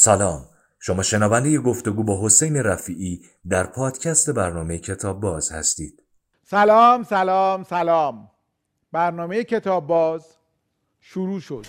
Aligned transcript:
سلام. 0.00 0.46
شما 0.80 1.02
شنونده 1.02 1.58
گفتگو 1.58 2.04
با 2.04 2.26
حسین 2.26 2.56
رفیعی 2.56 3.22
در 3.48 3.66
پادکست 3.66 4.30
برنامه 4.30 4.78
کتاب 4.78 5.20
باز 5.20 5.52
هستید. 5.52 6.02
سلام 6.44 7.02
سلام 7.02 7.64
سلام. 7.64 8.30
برنامه 8.92 9.44
کتاب 9.44 9.86
باز 9.86 10.26
شروع 11.00 11.40
شد. 11.40 11.66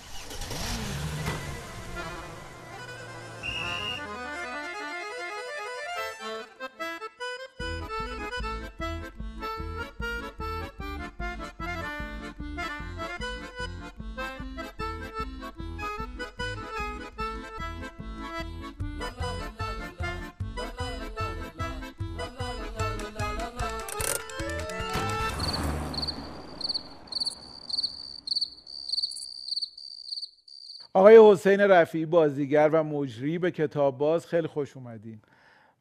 حسین 31.40 31.60
رفیعی 31.60 32.06
بازیگر 32.06 32.70
و 32.72 32.84
مجری 32.84 33.38
به 33.38 33.50
کتاب 33.50 33.98
باز 33.98 34.26
خیلی 34.26 34.46
خوش 34.46 34.76
اومدین. 34.76 35.18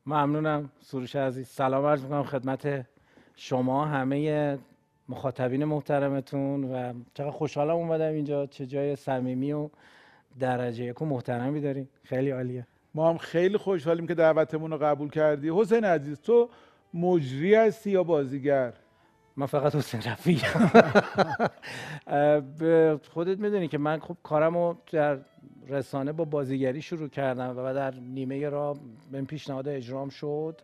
ممنونم 0.05 0.69
سروش 0.81 1.15
عزیز. 1.15 1.47
سلام 1.47 1.85
عرض 1.85 2.03
می‌کنم 2.03 2.23
خدمت 2.23 2.85
شما 3.35 3.85
همه 3.85 4.57
مخاطبین 5.09 5.65
محترمتون 5.65 6.63
و 6.63 6.93
چقدر 7.13 7.31
خوشحالم 7.31 7.75
اومدم 7.75 8.11
اینجا. 8.11 8.45
چه 8.45 8.65
جای 8.65 8.95
صمیمی 8.95 9.51
و 9.51 9.69
درجه 10.39 10.83
یک 10.83 11.01
محترمی 11.01 11.61
داریم 11.61 11.89
خیلی 12.03 12.29
عالیه. 12.29 12.67
ما 12.95 13.09
هم 13.09 13.17
خیلی 13.17 13.57
خوشحالیم 13.57 14.07
که 14.07 14.15
دعوتمون 14.15 14.71
رو 14.71 14.77
قبول 14.77 15.09
کردی. 15.09 15.49
حسین 15.49 15.83
عزیز 15.83 16.21
تو 16.21 16.49
مجری 16.93 17.55
هستی 17.55 17.91
یا 17.91 18.03
بازیگر؟ 18.03 18.73
من 19.39 19.45
فقط 19.45 19.75
حسین 19.75 20.01
رفیع 20.01 20.39
خودت 23.13 23.39
می‌دونی 23.39 23.67
که 23.67 23.77
من 23.77 23.99
خب 23.99 24.17
کارم 24.23 24.57
رو 24.57 24.77
در 24.91 25.19
رسانه 25.67 26.11
با 26.11 26.25
بازیگری 26.25 26.81
شروع 26.81 27.09
کردم 27.09 27.57
و 27.57 27.73
در 27.73 27.95
نیمه 27.95 28.49
را 28.49 28.77
به 29.11 29.21
پیشنهاد 29.21 29.67
اجرام 29.67 30.09
شد. 30.09 30.61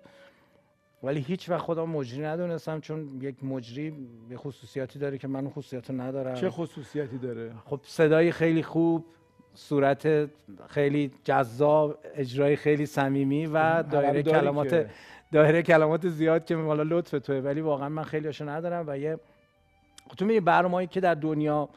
ولی 1.03 1.19
هیچ 1.19 1.49
وقت 1.49 1.61
خودم 1.61 1.89
مجری 1.89 2.21
ندونستم 2.21 2.79
چون 2.79 3.19
یک 3.21 3.43
مجری 3.43 3.93
به 4.29 4.37
خصوصیاتی 4.37 4.99
داره 4.99 5.17
که 5.17 5.27
من 5.27 5.39
اون 5.39 5.49
خصوصیات 5.49 5.89
رو 5.89 6.01
ندارم. 6.01 6.35
چه 6.35 6.49
خصوصیاتی 6.49 7.17
داره؟ 7.17 7.51
خب 7.65 7.79
صدای 7.83 8.31
خیلی 8.31 8.63
خوب 8.63 9.05
صورت 9.53 10.29
خیلی 10.67 11.11
جذاب 11.23 11.99
اجرای 12.15 12.55
خیلی 12.55 12.85
صمیمی 12.85 13.45
و 13.45 13.83
خب، 13.83 13.89
دایره 13.89 14.23
کلمات. 14.23 14.85
دایره 15.35 15.61
کلمات 15.61 16.07
زیاد 16.07 16.45
که 16.45 16.55
حالا 16.55 16.83
لطف 16.83 17.11
توه 17.11 17.35
ولی 17.35 17.61
واقعا 17.61 17.89
من 17.89 18.03
خیلی 18.03 18.25
هاشو 18.25 18.49
ندارم 18.49 18.85
و 18.87 18.97
یه 18.97 19.19
خب 20.09 20.15
تو 20.15 20.25
می‌بینی 20.25 20.39
برنامه‌ای 20.39 20.87
که 20.87 20.99
در 20.99 21.13
دنیا 21.13 21.69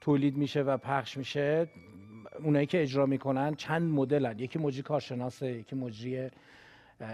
تولید 0.00 0.36
میشه 0.36 0.62
و 0.62 0.76
پخش 0.76 1.16
میشه 1.16 1.68
اونایی 2.42 2.66
که 2.66 2.82
اجرا 2.82 3.06
می‌کنن 3.06 3.54
چند 3.54 3.82
مدلن. 3.92 4.38
یکی 4.38 4.58
مجری 4.58 4.82
کارشناسه 4.82 5.46
یکی 5.46 5.76
مجری 5.76 6.28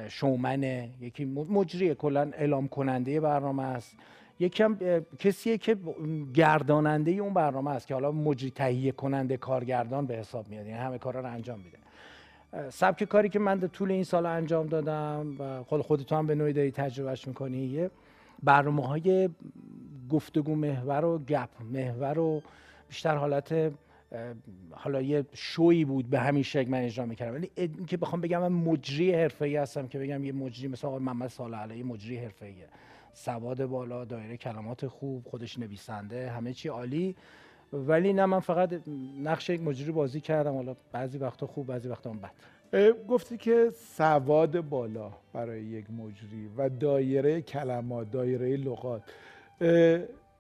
شومنه 0.09 0.91
یکی 1.01 1.25
مجری 1.25 1.95
کلا 1.95 2.31
اعلام 2.35 2.69
کننده 2.69 3.21
برنامه 3.21 3.63
است. 3.63 3.97
یکی 4.41 4.65
کسیه 5.19 5.59
که 5.59 5.77
گرداننده 6.35 7.11
اون 7.11 7.35
برنامه 7.35 7.71
است 7.71 7.87
که 7.87 7.95
حالا 7.95 8.13
مجری 8.13 8.51
تهیه 8.51 8.93
کننده 8.93 9.37
کارگردان 9.37 10.07
به 10.07 10.17
حساب 10.17 10.49
میاد. 10.49 10.67
یعنی 10.67 10.79
همه 10.79 10.99
کارا 10.99 11.21
رو 11.21 11.27
انجام 11.27 11.61
میده. 11.61 11.84
سبک 12.71 13.05
کاری 13.05 13.29
که 13.29 13.39
من 13.39 13.59
در 13.59 13.67
طول 13.67 13.91
این 13.91 14.05
سال 14.05 14.27
انجام 14.27 14.67
دادم 14.67 15.37
و 15.39 15.63
خود 15.63 15.81
خودت 15.81 16.13
هم 16.13 16.27
به 16.27 16.35
نوعی 16.35 16.53
داری 16.53 16.71
تجربهش 16.71 17.29
می‌کنی 17.29 17.59
یه 17.59 17.91
برنامه 18.43 18.87
های 18.87 19.29
گفتگو 20.11 20.55
محور 20.55 21.05
و 21.05 21.19
گپ 21.19 21.49
محور 21.73 22.19
و 22.19 22.43
بیشتر 22.89 23.17
حالت 23.17 23.73
حالا 24.71 25.03
یه 25.03 25.25
شوی 25.33 25.85
بود 25.85 26.11
به 26.11 26.21
همین 26.21 26.43
شکل 26.43 26.71
من 26.71 26.79
اجرا 26.79 27.07
می‌کردم. 27.07 27.35
ولی 27.35 27.51
این 27.55 27.87
که 27.87 27.97
بخوام 27.97 28.21
بگم 28.21 28.41
من 28.41 28.53
مجری 28.53 29.13
حرفه‌ای 29.13 29.57
هستم 29.57 29.89
که 29.89 29.99
بگم 29.99 30.25
یه 30.25 30.33
مجری 30.33 30.69
مثل 30.69 30.87
آقای 30.87 31.01
محمد 31.01 31.29
صالح 31.29 31.59
علیه 31.59 31.85
مجری 31.85 32.17
حرفه‌ایه. 32.17 32.69
سواد 33.13 33.67
بالا 33.67 34.05
دایره 34.05 34.37
کلمات 34.37 34.87
خوب 34.87 35.25
خودش 35.25 35.59
نویسنده 35.59 36.31
همه 36.31 36.53
چی 36.53 36.69
عالی. 36.69 37.17
ولی 37.73 38.13
نه 38.13 38.27
من 38.27 38.41
فقط 38.41 38.71
نقش 39.23 39.51
یک 39.51 39.63
مجری 39.63 39.93
بازی 39.93 40.21
کردم. 40.21 40.55
حالا 40.55 40.77
بعضی 40.93 41.19
وقتا 41.19 41.47
خوب 41.47 41.67
بعضی 41.67 41.89
وقتا 41.89 42.11
هم 42.11 42.21
بد. 42.21 42.31
گفتی 43.09 43.37
که 43.37 43.73
سواد 43.97 44.61
بالا 44.61 45.11
برای 45.33 45.63
یک 45.63 45.91
مجری 45.91 46.51
و 46.57 46.69
دایره 46.69 47.43
کلمات 47.43 48.11
دایره 48.11 48.57
لغات. 48.57 49.03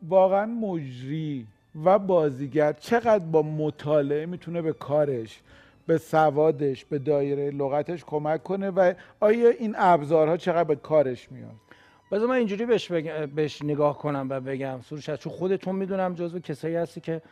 واقعا 0.08 0.46
مجری 0.46 1.46
و 1.84 1.98
بازیگر 1.98 2.72
چقدر 2.72 3.24
با 3.24 3.42
مطالعه 3.42 4.26
می‌تونه 4.26 4.62
به 4.62 4.72
کارش 4.72 5.40
به 5.86 5.98
سوادش 5.98 6.84
به 6.84 6.98
دایره 6.98 7.50
لغتش 7.50 8.04
کمک 8.04 8.42
کنه 8.42 8.70
و 8.70 8.94
آیا 9.20 9.48
این 9.48 9.74
ابزارها 9.78 10.36
چقدر 10.36 10.64
به 10.64 10.76
کارش 10.76 11.32
میاد 11.32 11.54
بذار 12.10 12.28
من 12.28 12.34
اینجوری 12.34 12.66
بهش, 12.66 12.92
بهش 13.34 13.62
نگاه 13.62 13.98
کنم 13.98 14.26
و 14.30 14.40
بگم. 14.40 14.80
سروش 14.80 15.10
چون 15.10 15.32
خودتون 15.32 15.76
می‌دونم 15.76 16.14
جزو 16.14 16.38
کسایی 16.38 16.76
هستی 16.76 17.00
که 17.00 17.22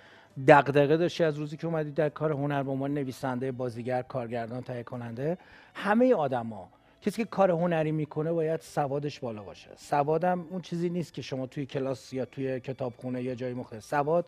دغدغه 0.48 0.96
داشتی 0.96 1.24
از 1.24 1.38
روزی 1.38 1.56
که 1.56 1.66
اومدی 1.66 1.90
در 1.90 2.08
کار 2.08 2.32
هنر 2.32 2.62
به 2.62 2.70
عنوان 2.70 2.94
نویسنده 2.94 3.52
بازیگر 3.52 4.02
کارگردان 4.02 4.62
تهیه 4.62 4.82
کننده 4.82 5.38
همه 5.74 6.14
آدما 6.14 6.68
کسی 7.02 7.24
که 7.24 7.30
کار 7.30 7.50
هنری 7.50 7.92
می‌کنه 7.92 8.32
باید 8.32 8.60
سوادش 8.60 9.20
بالا 9.20 9.42
باشه. 9.42 9.70
سوادم 9.76 10.46
اون 10.50 10.60
چیزی 10.60 10.88
نیست 10.88 11.14
که 11.14 11.22
شما 11.22 11.46
توی 11.46 11.66
کلاس 11.66 12.12
یا 12.12 12.24
توی 12.24 12.60
کتابخونه 12.60 13.22
یا 13.22 13.34
جای 13.34 13.54
مختلف 13.54 13.84
سواد 13.84 14.26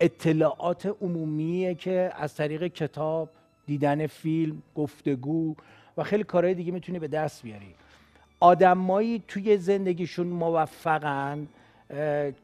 اطلاعات 0.00 0.86
عمومیه 1.00 1.74
که 1.74 2.12
از 2.16 2.34
طریق 2.34 2.66
کتاب 2.66 3.30
دیدن 3.66 4.06
فیلم 4.06 4.62
گفتگو 4.74 5.54
و 5.96 6.02
خیلی 6.02 6.24
کارهای 6.24 6.54
دیگه 6.54 6.72
می‌تونی 6.72 6.98
به 6.98 7.08
دست 7.08 7.42
بیاری. 7.42 7.74
آدمایی 8.40 9.22
توی 9.28 9.56
زندگیشون 9.56 10.26
موفقن 10.26 11.48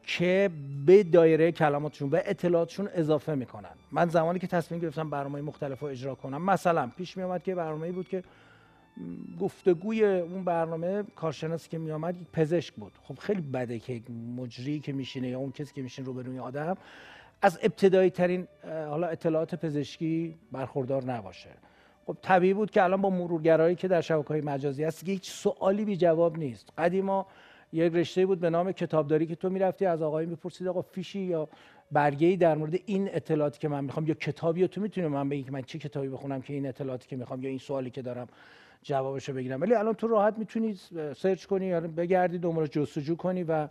که 0.03 0.49
به 0.85 1.03
دایره 1.03 1.51
کلماتشون 1.51 2.09
به 2.09 2.23
اطلاعاتشون 2.25 2.89
اضافه 2.93 3.35
می‌کنن. 3.35 3.69
من 3.91 4.09
زمانی 4.09 4.39
که 4.39 4.47
تصمیم 4.47 4.81
گرفتم 4.81 5.09
برنامه 5.09 5.41
مختلف 5.41 5.79
رو 5.79 5.87
اجرا 5.87 6.15
کنم 6.15 6.41
مثلا 6.41 6.91
پیش 6.97 7.17
می 7.17 7.23
آمد 7.23 7.43
که 7.43 7.55
برنامه 7.55 7.91
بود 7.91 8.07
که 8.07 8.23
گفتگوی 9.39 10.05
اون 10.05 10.43
برنامه 10.43 11.03
کارشناسی 11.15 11.69
که 11.69 11.77
می 11.77 11.91
آمد 11.91 12.21
یک 12.21 12.27
پزشک 12.33 12.73
بود. 12.73 12.91
خب 13.03 13.19
خیلی 13.19 13.41
بده 13.41 13.79
که 13.79 14.01
مجری 14.37 14.79
که 14.79 14.93
میشینه 14.93 15.27
یا 15.27 15.39
اون 15.39 15.51
کسی 15.51 15.73
که 15.73 15.81
میشینه 15.81 16.07
روبروی 16.07 16.39
آدم 16.39 16.77
از 17.41 17.59
ابتدایی 17.63 18.09
ترین 18.09 18.47
حالا 18.63 19.07
اطلاعات 19.07 19.55
پزشکی 19.55 20.35
برخوردار 20.51 21.03
نباشه. 21.03 21.49
خب 22.05 22.17
طبیعی 22.21 22.53
بود 22.53 22.71
که 22.71 22.83
الان 22.83 23.01
با 23.01 23.09
مرورگرایی 23.09 23.75
که 23.75 23.87
در 23.87 24.01
شبکه 24.01 24.27
های 24.27 24.41
مجازی 24.41 24.83
هست 24.83 25.05
که 25.05 25.11
هیچ 25.11 25.31
سوالی 25.31 25.85
بی 25.85 25.97
جواب 25.97 26.37
نیست. 26.37 26.69
قدیما 26.77 27.27
یک 27.73 27.93
رشته 27.93 28.25
بود 28.25 28.39
به 28.39 28.49
نام 28.49 28.71
کتابداری 28.71 29.25
که 29.25 29.35
تو 29.35 29.49
می‌رفتی 29.49 29.85
از 29.85 30.01
آقایی 30.01 30.27
می‌پرسید 30.27 30.67
آقا 30.67 30.81
فیشی 30.81 31.19
یا 31.19 31.47
برگه 31.91 32.27
ای 32.27 32.37
در 32.37 32.55
مورد 32.55 32.79
این 32.85 33.09
اطلاعاتی 33.13 33.59
که 33.59 33.67
من 33.67 33.83
می‌خوام 33.83 34.07
یا 34.07 34.13
کتابی 34.13 34.61
رو 34.61 34.67
تو 34.67 34.81
می‌تونی 34.81 35.07
من 35.07 35.29
بگی 35.29 35.43
که 35.43 35.51
من 35.51 35.61
چه 35.61 35.79
کتابی 35.79 36.09
بخونم 36.09 36.41
که 36.41 36.53
این 36.53 36.67
اطلاعاتی 36.67 37.07
که 37.07 37.15
می‌خوام 37.15 37.43
یا 37.43 37.49
این 37.49 37.59
سوالی 37.59 37.89
که 37.89 38.01
دارم 38.01 38.27
جوابشو 38.83 39.33
بگیرم. 39.33 39.61
ولی 39.61 39.73
الان 39.73 39.93
تو 39.93 40.07
راحت 40.07 40.37
می‌تونی 40.37 40.75
سرچ 41.15 41.45
کنی 41.45 41.65
یا 41.65 41.79
بگردی 41.79 42.37
دنبالش 42.37 42.69
جستجو 42.69 43.15
کنی 43.15 43.43
و 43.43 43.67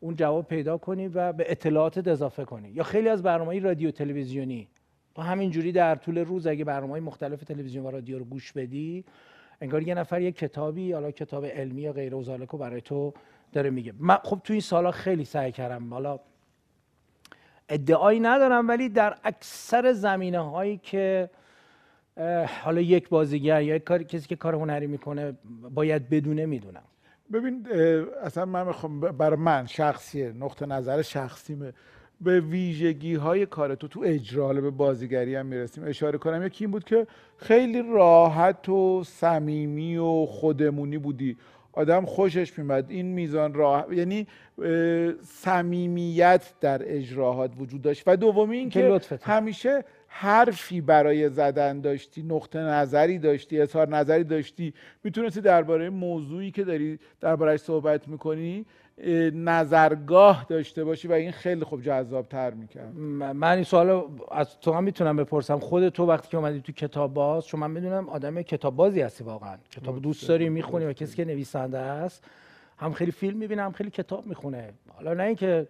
اون 0.00 0.16
جواب 0.16 0.48
پیدا 0.48 0.78
کنی 0.78 1.08
و 1.08 1.32
به 1.32 1.44
اطلاعاتت 1.50 2.08
اضافه 2.08 2.44
کنی. 2.44 2.68
یا 2.68 2.82
خیلی 2.82 3.08
از 3.08 3.22
برنامه 3.22 3.60
رادیو 3.60 3.90
تلویزیونی 3.90 4.68
تو 5.18 5.22
همینجوری 5.24 5.72
در 5.72 5.94
طول 5.94 6.18
روز 6.18 6.46
اگه 6.46 6.64
برنامه 6.64 7.00
مختلف 7.00 7.44
تلویزیون 7.44 7.86
و 7.86 7.90
رادیو 7.90 8.18
رو 8.18 8.24
گوش 8.24 8.52
بدی 8.52 9.04
انگار 9.60 9.82
یه 9.82 9.94
نفر 9.94 10.20
یه 10.20 10.32
کتابی 10.32 10.92
حالا 10.92 11.10
کتاب 11.10 11.44
علمی 11.44 11.82
یا 11.82 11.92
غیر 11.92 12.14
و 12.14 12.38
برای 12.58 12.80
تو 12.80 13.14
داره 13.52 13.70
میگه. 13.70 13.92
من 13.98 14.18
خب 14.22 14.40
تو 14.44 14.52
این 14.52 14.60
سالا 14.60 14.90
خیلی 14.90 15.24
سعی 15.24 15.52
کردم. 15.52 15.94
حالا 15.94 16.18
ادعایی 17.68 18.20
ندارم 18.20 18.68
ولی 18.68 18.88
در 18.88 19.16
اکثر 19.24 19.92
زمینه 19.92 20.38
هایی 20.38 20.76
که 20.76 21.30
حالا 22.62 22.80
یک 22.80 23.08
بازیگر 23.08 23.62
یا 23.62 23.76
یک 23.76 23.84
کاری 23.84 24.04
کسی 24.04 24.28
که 24.28 24.36
کار 24.36 24.54
هنری 24.54 24.86
می‌کنه 24.86 25.34
باید 25.74 26.08
بدونه 26.08 26.46
می‌دونم. 26.46 26.84
ببین 27.32 27.66
اصلا 28.22 28.44
من 28.44 28.66
می‌خوام 28.66 29.00
برای 29.00 29.38
من 29.38 29.66
شخصیه 29.66 30.32
نقطه 30.32 30.66
نظر 30.66 31.02
شخصیمه. 31.02 31.72
به 32.20 32.40
ویژگی 32.40 33.14
های 33.14 33.46
کار 33.46 33.74
تو 33.74 33.88
تو 33.88 34.00
اجرا 34.04 34.52
به 34.52 34.70
بازیگری 34.70 35.34
هم 35.34 35.46
می‌رسیم. 35.46 35.84
اشاره 35.84 36.18
کنم 36.18 36.46
یکی 36.46 36.64
این 36.64 36.70
بود 36.70 36.84
که 36.84 37.06
خیلی 37.36 37.82
راحت 37.82 38.68
و 38.68 39.04
صمیمی 39.04 39.96
و 39.96 40.26
خودمونی 40.26 40.98
بودی. 40.98 41.36
آدم 41.72 42.04
خوشش 42.04 42.58
میمد 42.58 42.90
این 42.90 43.06
میزان 43.06 43.54
راه 43.54 43.86
یعنی 43.92 44.26
صمیمیت 45.22 46.52
در 46.60 46.82
اجراهات 46.84 47.50
وجود 47.58 47.82
داشت. 47.82 48.02
و 48.06 48.16
دومی 48.16 48.56
این 48.56 48.70
که 48.70 48.80
که 48.80 48.88
لطفته. 48.88 49.32
همیشه 49.32 49.84
حرفی 50.06 50.80
برای 50.80 51.28
زدن 51.28 51.80
داشتی 51.80 52.22
نقطه 52.22 52.58
نظری 52.58 53.18
داشتی 53.18 53.60
اظهار 53.60 53.88
نظری 53.88 54.24
داشتی. 54.24 54.74
می‌تونستی 55.04 55.40
درباره 55.40 55.90
موضوعی 55.90 56.50
که 56.50 56.64
داری 56.64 56.98
دربارهش 57.20 57.60
صحبت 57.60 58.08
می‌کنی 58.08 58.66
نظرگاه 59.34 60.46
داشته 60.48 60.84
باشی 60.84 61.08
و 61.08 61.12
این 61.12 61.30
خیلی 61.30 61.64
خوب 61.64 61.82
جذاب 61.82 62.28
تر 62.28 62.50
می‌کرد 62.50 62.96
من 62.96 63.54
این 63.54 63.64
سوال 63.64 64.08
از 64.30 64.60
تو 64.60 64.72
هم 64.72 64.84
می‌تونم 64.84 65.16
بپرسم. 65.16 65.58
خود 65.58 65.88
تو 65.88 66.06
وقتی 66.06 66.28
که 66.28 66.36
اومدی 66.36 66.60
تو 66.60 66.72
کتاب 66.72 67.14
باز 67.14 67.46
چون 67.46 67.60
من 67.60 67.70
می‌دونم 67.70 68.08
آدم 68.08 68.42
کتاب 68.42 68.76
بازی 68.76 69.00
هستی 69.00 69.24
واقعا. 69.24 69.56
کتاب 69.70 70.02
دوست 70.02 70.28
داری 70.28 70.48
می‌خونی 70.48 70.84
و 70.84 70.92
کسی 70.92 71.16
که 71.16 71.24
نویسنده 71.24 71.78
است 71.78 72.24
هم 72.78 72.92
خیلی 72.92 73.10
فیلم 73.10 73.38
می‌بینه 73.38 73.62
هم 73.62 73.72
خیلی 73.72 73.90
کتاب 73.90 74.26
می‌خونه. 74.26 74.72
حالا 74.88 75.14
نه 75.14 75.22
اینکه 75.22 75.68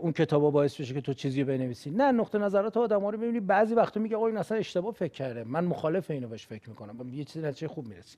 اون 0.00 0.12
کتابا 0.12 0.50
باعث 0.50 0.80
بشه 0.80 0.94
که 0.94 1.00
تو 1.00 1.14
چیزی 1.14 1.44
بنویسی. 1.44 1.90
نه 1.90 2.12
نقطه 2.12 2.38
نظرات 2.38 2.76
آدم‌ها 2.76 3.10
رو 3.10 3.18
ببینی 3.18 3.40
بعضی 3.40 3.74
وقتا 3.74 4.00
میگه 4.00 4.16
آقا 4.16 4.26
این 4.26 4.36
اصلا 4.36 4.58
اشتباه 4.58 4.92
فکر 4.92 5.12
کرده. 5.12 5.44
من 5.44 5.64
مخالف 5.64 6.10
اینو 6.10 6.28
بهش 6.28 6.46
فکر 6.46 6.68
می‌کنم. 6.68 7.08
یه 7.08 7.24
چیزی 7.24 7.46
نتیجه 7.46 7.68
خوب 7.68 7.86
می‌رسی. 7.86 8.16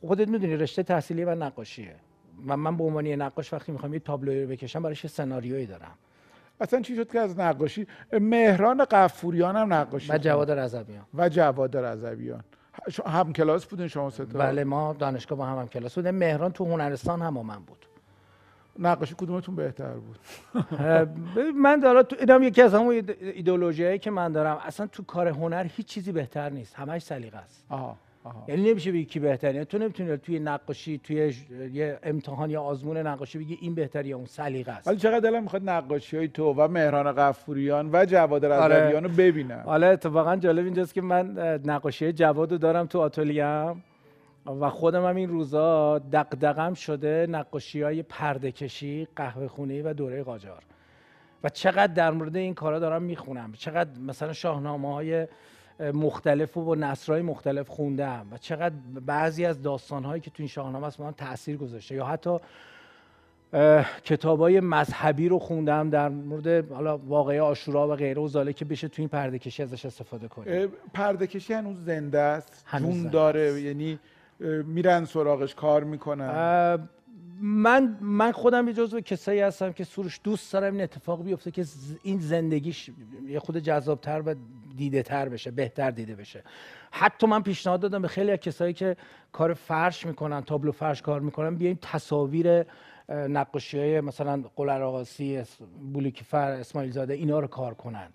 خودت 0.00 0.28
می‌دونی 0.28 0.56
رشته 0.56 0.82
تحصیلی 0.82 1.24
و 1.24 1.34
نقاشیه. 1.34 1.94
و 2.46 2.56
من 2.56 2.76
به 2.76 2.84
عنوان 2.84 3.06
نقاش 3.06 3.52
وقتی 3.52 3.72
می‌خوام 3.72 3.94
یه 3.94 3.98
تابلوی 3.98 4.42
رو 4.42 4.48
بکشم 4.48 4.82
براش 4.82 5.06
سناریویی 5.06 5.66
دارم. 5.66 5.94
اصلا 6.60 6.80
چی 6.80 6.96
شد 6.96 7.12
که 7.12 7.20
از 7.20 7.38
نقاشی؟ 7.38 7.86
مهران 8.12 8.84
قفوریان 8.84 9.56
هم 9.56 9.72
نقاشی 9.72 10.12
و 10.12 10.18
جواد 10.18 10.50
رضویان. 10.50 11.04
و 11.14 11.28
جواد 11.28 11.76
رضویان. 11.76 12.44
هم 13.06 13.32
کلاس 13.32 13.66
بودین 13.66 13.88
شما 13.88 14.10
سه 14.10 14.24
بله 14.24 14.64
ما 14.64 14.92
دانشگاه 14.92 15.38
با 15.38 15.46
هم 15.46 15.58
هم 15.58 15.68
کلاس 15.68 15.94
بودیم. 15.94 16.14
مهران 16.14 16.52
تو 16.52 16.64
هنرستان 16.64 17.22
هم 17.22 17.34
با 17.34 17.42
من 17.42 17.58
بود. 17.58 17.86
نقاشی 18.78 19.14
کدومتون 19.14 19.56
بهتر 19.56 19.92
بود؟ 19.92 20.18
من 21.54 21.80
دارم 21.80 22.02
تو 22.02 22.16
اینم 22.20 22.42
یکی 22.42 22.62
از 22.62 22.74
همون 22.74 23.04
ایدئولوژیایی 23.20 23.98
که 23.98 24.10
من 24.10 24.32
دارم. 24.32 24.58
اصلا 24.64 24.86
تو 24.86 25.04
کار 25.04 25.28
هنر 25.28 25.64
هیچ 25.64 25.86
چیزی 25.86 26.12
بهتر 26.12 26.50
نیست. 26.50 26.74
همش 26.74 27.02
سلیقه 27.02 27.38
است. 27.38 27.64
آها. 27.68 27.96
یعنی 28.48 28.70
نمیشه 28.70 28.92
بگی 28.92 29.04
کی 29.04 29.18
بهتره. 29.18 29.64
تو 29.64 29.78
نمی‌تونی 29.78 30.16
توی 30.16 30.38
نقاشی 30.38 30.98
توی 30.98 31.34
یه 31.72 31.98
امتحان 32.02 32.50
یا 32.50 32.62
آزمون 32.62 32.96
نقاشی 32.96 33.38
بگی 33.38 33.58
این 33.60 33.74
بهتری 33.74 34.08
یا 34.08 34.16
اون 34.16 34.26
سلیقه 34.26 34.72
است. 34.72 34.88
ولی 34.88 34.96
چقدر 34.96 35.30
دلم 35.30 35.42
می‌خواد 35.42 35.70
نقاشی 35.70 36.16
های 36.16 36.28
تو 36.28 36.52
و 36.52 36.68
مهران 36.68 37.12
قفوریان 37.12 37.90
و 37.92 38.04
جواد 38.04 38.46
رضویان 38.46 39.04
رو 39.04 39.10
آره. 39.10 39.16
ببینم. 39.16 39.62
حالا 39.64 39.86
اتفاقا 39.86 40.36
جالب 40.36 40.64
اینجاست 40.64 40.94
که 40.94 41.02
من 41.02 41.38
نقاشی 41.64 42.12
جواد 42.12 42.52
رو 42.52 42.58
دارم 42.58 42.86
تو 42.86 43.00
آتلیه‌ام 43.00 43.82
و 44.60 44.70
خودم 44.70 45.04
هم 45.04 45.16
این 45.16 45.28
روزا 45.28 45.98
دقدقم 45.98 46.74
شده 46.74 47.26
نقاشی 47.30 47.82
های 47.82 48.02
پرده 48.02 48.52
کشی 48.52 49.08
قهوه 49.16 49.48
خونی 49.48 49.82
و 49.82 49.92
دوره 49.92 50.22
قاجار. 50.22 50.62
و 51.44 51.48
چقدر 51.48 51.92
در 51.92 52.10
مورد 52.10 52.36
این 52.36 52.54
کارا 52.54 52.78
دارم 52.78 53.02
می‌خونم. 53.02 53.52
چقدر 53.52 53.90
مثلا 54.06 54.32
شاهنامه 54.32 54.94
های 54.94 55.26
مختلف 55.80 56.56
و 56.56 56.64
با 56.64 56.74
نصرهای 56.74 57.22
مختلف 57.22 57.68
خوندم 57.68 58.26
و 58.32 58.38
چقدر 58.38 58.74
بعضی 59.06 59.44
از 59.44 59.62
داستانهایی 59.62 60.20
که 60.20 60.30
تو 60.30 60.36
این 60.38 60.48
شاهنامه 60.48 60.86
است 60.86 61.00
من 61.00 61.12
تاثیر 61.12 61.56
گذاشته. 61.56 61.94
یا 61.94 62.06
حتی 62.06 62.38
کتاب 64.04 64.40
های 64.40 64.60
مذهبی 64.60 65.28
رو 65.28 65.38
خوندم 65.38 65.90
در 65.90 66.08
مورد 66.08 66.72
حالا 66.72 66.98
واقعه 66.98 67.40
آشورا 67.40 67.88
و 67.88 67.94
غیره 67.96 68.22
و 68.22 68.28
زاله 68.28 68.52
که 68.52 68.64
بشه 68.64 68.88
تو 68.88 69.02
این 69.02 69.08
پرده 69.08 69.38
کشی 69.38 69.62
ازش 69.62 69.86
استفاده 69.86 70.28
کنیم. 70.28 70.68
پرده 70.94 71.26
کشی 71.26 71.52
هنوز 71.52 71.84
زنده 71.84 72.18
است. 72.18 72.64
جون 72.78 73.08
داره. 73.08 73.60
یعنی 73.60 73.98
میرن 74.66 75.04
سراغش 75.04 75.54
کار 75.54 75.84
می‌کنن. 75.84 76.88
من 77.40 77.98
من 78.00 78.32
خودم 78.32 78.68
یه 78.68 78.74
جزو 78.74 79.00
کسایی 79.00 79.40
هستم 79.40 79.72
که 79.72 79.84
سروش 79.84 80.20
دوست 80.24 80.52
دارم 80.52 80.72
این 80.72 80.82
اتفاق 80.82 81.24
بیفته 81.24 81.50
که 81.50 81.64
این 82.02 82.18
زندگیش 82.18 82.90
یه 83.28 83.40
خود 83.40 83.58
جذابتر 83.58 84.22
و 84.26 84.34
دیده 84.76 85.02
تر 85.02 85.28
بشه 85.28 85.50
بهتر 85.50 85.90
دیده 85.90 86.14
بشه. 86.14 86.44
حتی 86.90 87.26
من 87.26 87.42
پیشنهاد 87.42 87.80
دادم 87.80 88.02
به 88.02 88.08
خیلی 88.08 88.30
از 88.30 88.38
کسایی 88.38 88.72
که 88.72 88.96
کار 89.32 89.54
فرش 89.54 90.06
می‌کنن 90.06 90.42
تابلو 90.42 90.72
فرش 90.72 91.02
کار 91.02 91.20
می‌کنن 91.20 91.54
بیاین 91.54 91.78
تصاویر 91.82 92.64
نقاشی 93.08 93.78
های 93.78 94.00
مثلا 94.00 94.44
قلر 94.56 94.82
آقاسی 94.82 95.42
بولیکی 95.92 96.24
فر 96.24 96.50
اسماعیل 96.50 96.90
زاده 96.90 97.14
اینا 97.14 97.40
رو 97.40 97.46
کار 97.46 97.74
کنن. 97.74 98.08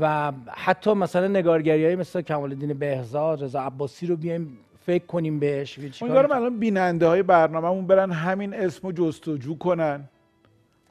و 0.00 0.32
حتی 0.48 0.92
مثلا 0.92 1.28
نگارگری 1.28 1.84
های 1.84 1.96
مثل 1.96 2.22
کمال 2.22 2.52
الدین 2.52 2.72
بهزاد 2.72 3.44
رضا 3.44 3.60
عباسی 3.60 4.06
رو 4.06 4.16
بیایم 4.16 4.58
فکر 4.86 5.06
کنیم 5.06 5.38
بهش 5.38 5.78
امیدوارم 5.78 6.32
الان 6.32 6.58
بیننده 6.58 7.06
های 7.06 7.22
برنامهمون 7.22 7.86
برن 7.86 8.10
همین 8.10 8.54
اسمو 8.54 8.92
جستجو 8.92 9.58
کنن 9.58 10.08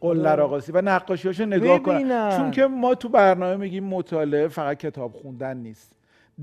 قلر 0.02 0.30
آره. 0.30 0.44
آقاسی 0.44 0.72
و 0.72 0.82
نقاشیاشو 0.82 1.46
نگاه 1.46 1.80
کنن. 1.80 2.38
چون 2.38 2.52
که 2.52 2.66
ما 2.66 2.96
تو 2.96 3.10
برنامه 3.10 3.56
میگیم 3.56 3.84
مطالعه 3.84 4.48
فقط 4.48 4.78
کتاب 4.78 5.14
خوندن 5.14 5.58
نیست. 5.58 5.92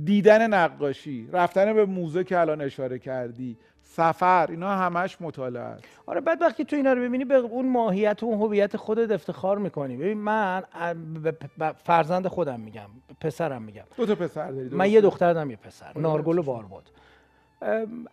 دیدن 0.04 0.54
نقاشی 0.54 1.28
رفتن 1.32 1.72
به 1.72 1.84
موزه 1.84 2.24
که 2.24 2.38
الان 2.38 2.60
اشاره 2.60 2.98
کردی 2.98 3.56
سفر 3.82 4.46
اینا 4.50 4.70
همش 4.70 5.16
مطالعه 5.20 5.62
است. 5.62 5.84
آره 6.06 6.20
بعد 6.20 6.42
وقتی 6.42 6.64
تو 6.64 6.76
اینا 6.76 6.92
رو 6.92 7.02
ببینی 7.02 7.24
به 7.24 7.34
اون 7.34 7.68
ماهیت 7.68 8.22
و 8.22 8.26
اون 8.26 8.38
هویت 8.38 8.76
خودت 8.76 9.10
افتخار 9.10 9.58
می‌کنی. 9.58 9.96
ببین 9.96 10.18
من 10.18 10.62
فرزند 11.84 12.26
خودم 12.26 12.60
میگم 12.60 12.88
پسرم 13.20 13.62
میگم. 13.62 13.84
دو 13.96 14.06
تا 14.06 14.14
پسر 14.14 14.50
داری 14.50 14.68
من 14.68 14.90
یه 14.90 15.00
دختر 15.00 15.32
دارم 15.32 15.50
یه 15.50 15.56
پسر. 15.56 15.92
نارگل 15.96 16.38
و 16.38 16.42
بارباد 16.42 16.90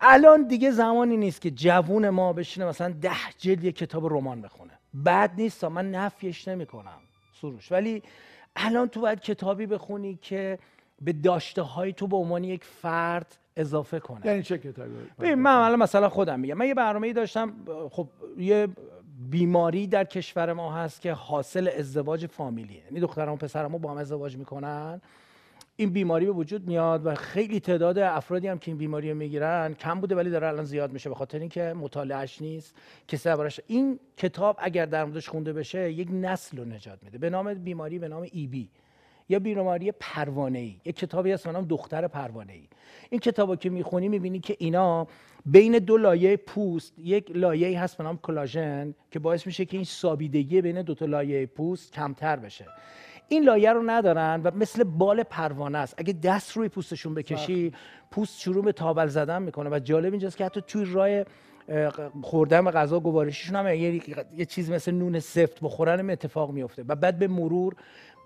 الان 0.02 0.48
دیگه 0.48 0.72
زمانی 0.72 1.18
نیست 1.18 1.42
که 1.42 1.52
جوون 1.52 2.10
ما 2.10 2.34
بشینه 2.34 2.66
مثلا 2.66 2.94
ده 3.02 3.12
جلد 3.38 3.64
یه 3.64 3.72
کتاب 3.72 4.14
رمان 4.14 4.42
بخونه. 4.42 4.72
بد 5.06 5.32
نیست 5.38 5.64
من 5.64 5.92
نفیش 5.92 6.48
نمی‌کنم. 6.48 6.98
سروش. 7.42 7.72
ولی 7.72 8.04
الان 8.56 8.88
تو 8.88 9.02
باید 9.02 9.20
کتابی 9.20 9.66
بخونی 9.66 10.20
که 10.22 10.60
به 11.02 11.14
داشته 11.14 11.62
های 11.62 11.94
تو 11.94 12.08
به 12.08 12.16
عنوان 12.16 12.44
یک 12.44 12.64
فرد 12.64 13.38
اضافه 13.56 14.00
کنه. 14.00 14.26
یعنی 14.26 14.44
چه 14.44 14.58
کتابی؟ 14.58 14.92
ببین 15.20 15.34
من 15.34 15.52
الان 15.52 15.80
مثلا 15.80 16.10
خودم 16.10 16.40
میگم. 16.40 16.54
من 16.54 16.68
یه 16.68 16.74
برنامه‌ای 16.74 17.14
داشتم 17.14 17.54
خب 17.92 18.08
یه 18.38 18.68
بیماری 19.30 19.88
در 19.88 20.04
کشور 20.04 20.54
ما 20.54 20.74
هست 20.74 21.02
که 21.02 21.14
حاصل 21.14 21.70
ازدواج 21.80 22.26
فامیلیه. 22.26 22.84
یعنی 22.86 23.00
دخترم 23.00 23.32
و 23.34 23.36
پسرم 23.36 23.78
با 23.78 23.92
هم 23.92 23.98
ازدواج 23.98 24.38
می‌کنن. 24.38 25.02
این 25.78 25.90
بیماری 25.90 26.26
به 26.26 26.32
وجود 26.32 26.68
میاد 26.68 27.06
و 27.06 27.16
خیلی 27.16 27.60
تعداد 27.60 27.98
افرادی 27.98 28.48
هم 28.48 28.60
که 28.60 28.72
این 28.72 28.78
بیماری 28.78 29.10
رو 29.10 29.18
می‌گیرن 29.18 29.74
کم 29.74 30.00
بوده 30.00 30.16
ولی 30.16 30.30
داره 30.30 30.48
الان 30.48 30.66
زیاد 30.66 30.94
میشه 30.94 31.10
به 31.10 31.16
خاطر 31.16 31.40
اینکه 31.40 31.74
مطالعهش 31.74 32.42
نیست 32.42 32.76
کسی 33.08 33.30
دربارش 33.30 33.60
این 33.68 34.00
کتاب 34.18 34.58
اگر 34.60 34.86
در 34.86 35.06
موردش 35.06 35.30
خونده 35.30 35.54
بشه 35.54 35.92
یک 35.92 36.08
نسل 36.12 36.58
رو 36.58 36.66
نجات 36.66 37.04
میده. 37.04 37.18
به 37.18 37.30
نام 37.30 37.54
بیماری 37.54 38.00
به 38.00 38.08
نام 38.08 38.28
ای 38.32 38.48
بی 38.48 38.70
یا 39.30 39.40
بیماری 39.40 39.92
پروانه 39.92 40.60
ای 40.60 40.76
یک 40.86 40.96
کتابی 40.96 41.32
هست 41.32 41.48
نام 41.48 41.66
دختر 41.66 42.08
پروانه 42.08 42.54
ای 42.54 42.68
این 43.10 43.20
کتابو 43.20 43.56
که 43.56 43.70
می‌خونی 43.70 44.10
می‌بینی 44.10 44.40
که 44.40 44.56
اینا 44.60 45.08
بین 45.46 45.80
دو 45.80 45.98
لایه 45.98 46.38
پوست 46.38 46.94
یک 47.00 47.32
لایه 47.36 47.82
هست 47.82 47.98
به 47.98 48.04
نام 48.04 48.18
کلاژن 48.18 48.94
که 49.12 49.20
باعث 49.20 49.46
میشه 49.48 49.66
که 49.66 49.78
این 49.78 49.86
سابیدگی 49.86 50.62
بین 50.62 50.82
دو 50.82 50.96
تا 50.96 51.06
لایه 51.06 51.46
پوست 51.46 51.94
کمتر 51.94 52.36
بشه. 52.36 52.66
این 53.28 53.44
لایه 53.44 53.74
رو 53.74 53.84
ندارن 53.90 54.42
و 54.44 54.52
مثل 54.56 54.84
بال 54.84 55.24
پروانه 55.24 55.78
است. 55.78 55.96
اگه 55.98 56.14
دست 56.24 56.52
روی 56.52 56.70
پوستشون 56.70 57.14
بکشی 57.14 57.72
پوست 58.12 58.40
شروع 58.40 58.64
به 58.64 58.72
تابل 58.72 59.08
زدن 59.08 59.42
می‌کنه 59.42 59.70
و 59.70 59.80
جالب 59.80 60.14
اینجاست 60.14 60.38
که 60.38 60.46
حتی 60.46 60.62
توی 60.68 60.86
راه 60.86 61.24
خوردن 62.22 62.68
و 62.68 62.72
غذا 62.72 63.00
گوارشیشون 63.00 63.56
هم 63.56 63.68
یه, 63.68 64.02
یه 64.36 64.46
چیز 64.46 64.72
مثل 64.72 64.92
نون 64.92 65.20
سفت 65.20 65.60
بخورن 65.62 66.10
اتفاق 66.10 66.52
میفته 66.52 66.84
و 66.88 66.96
بعد 66.96 67.20
به 67.20 67.28
مرور 67.28 67.76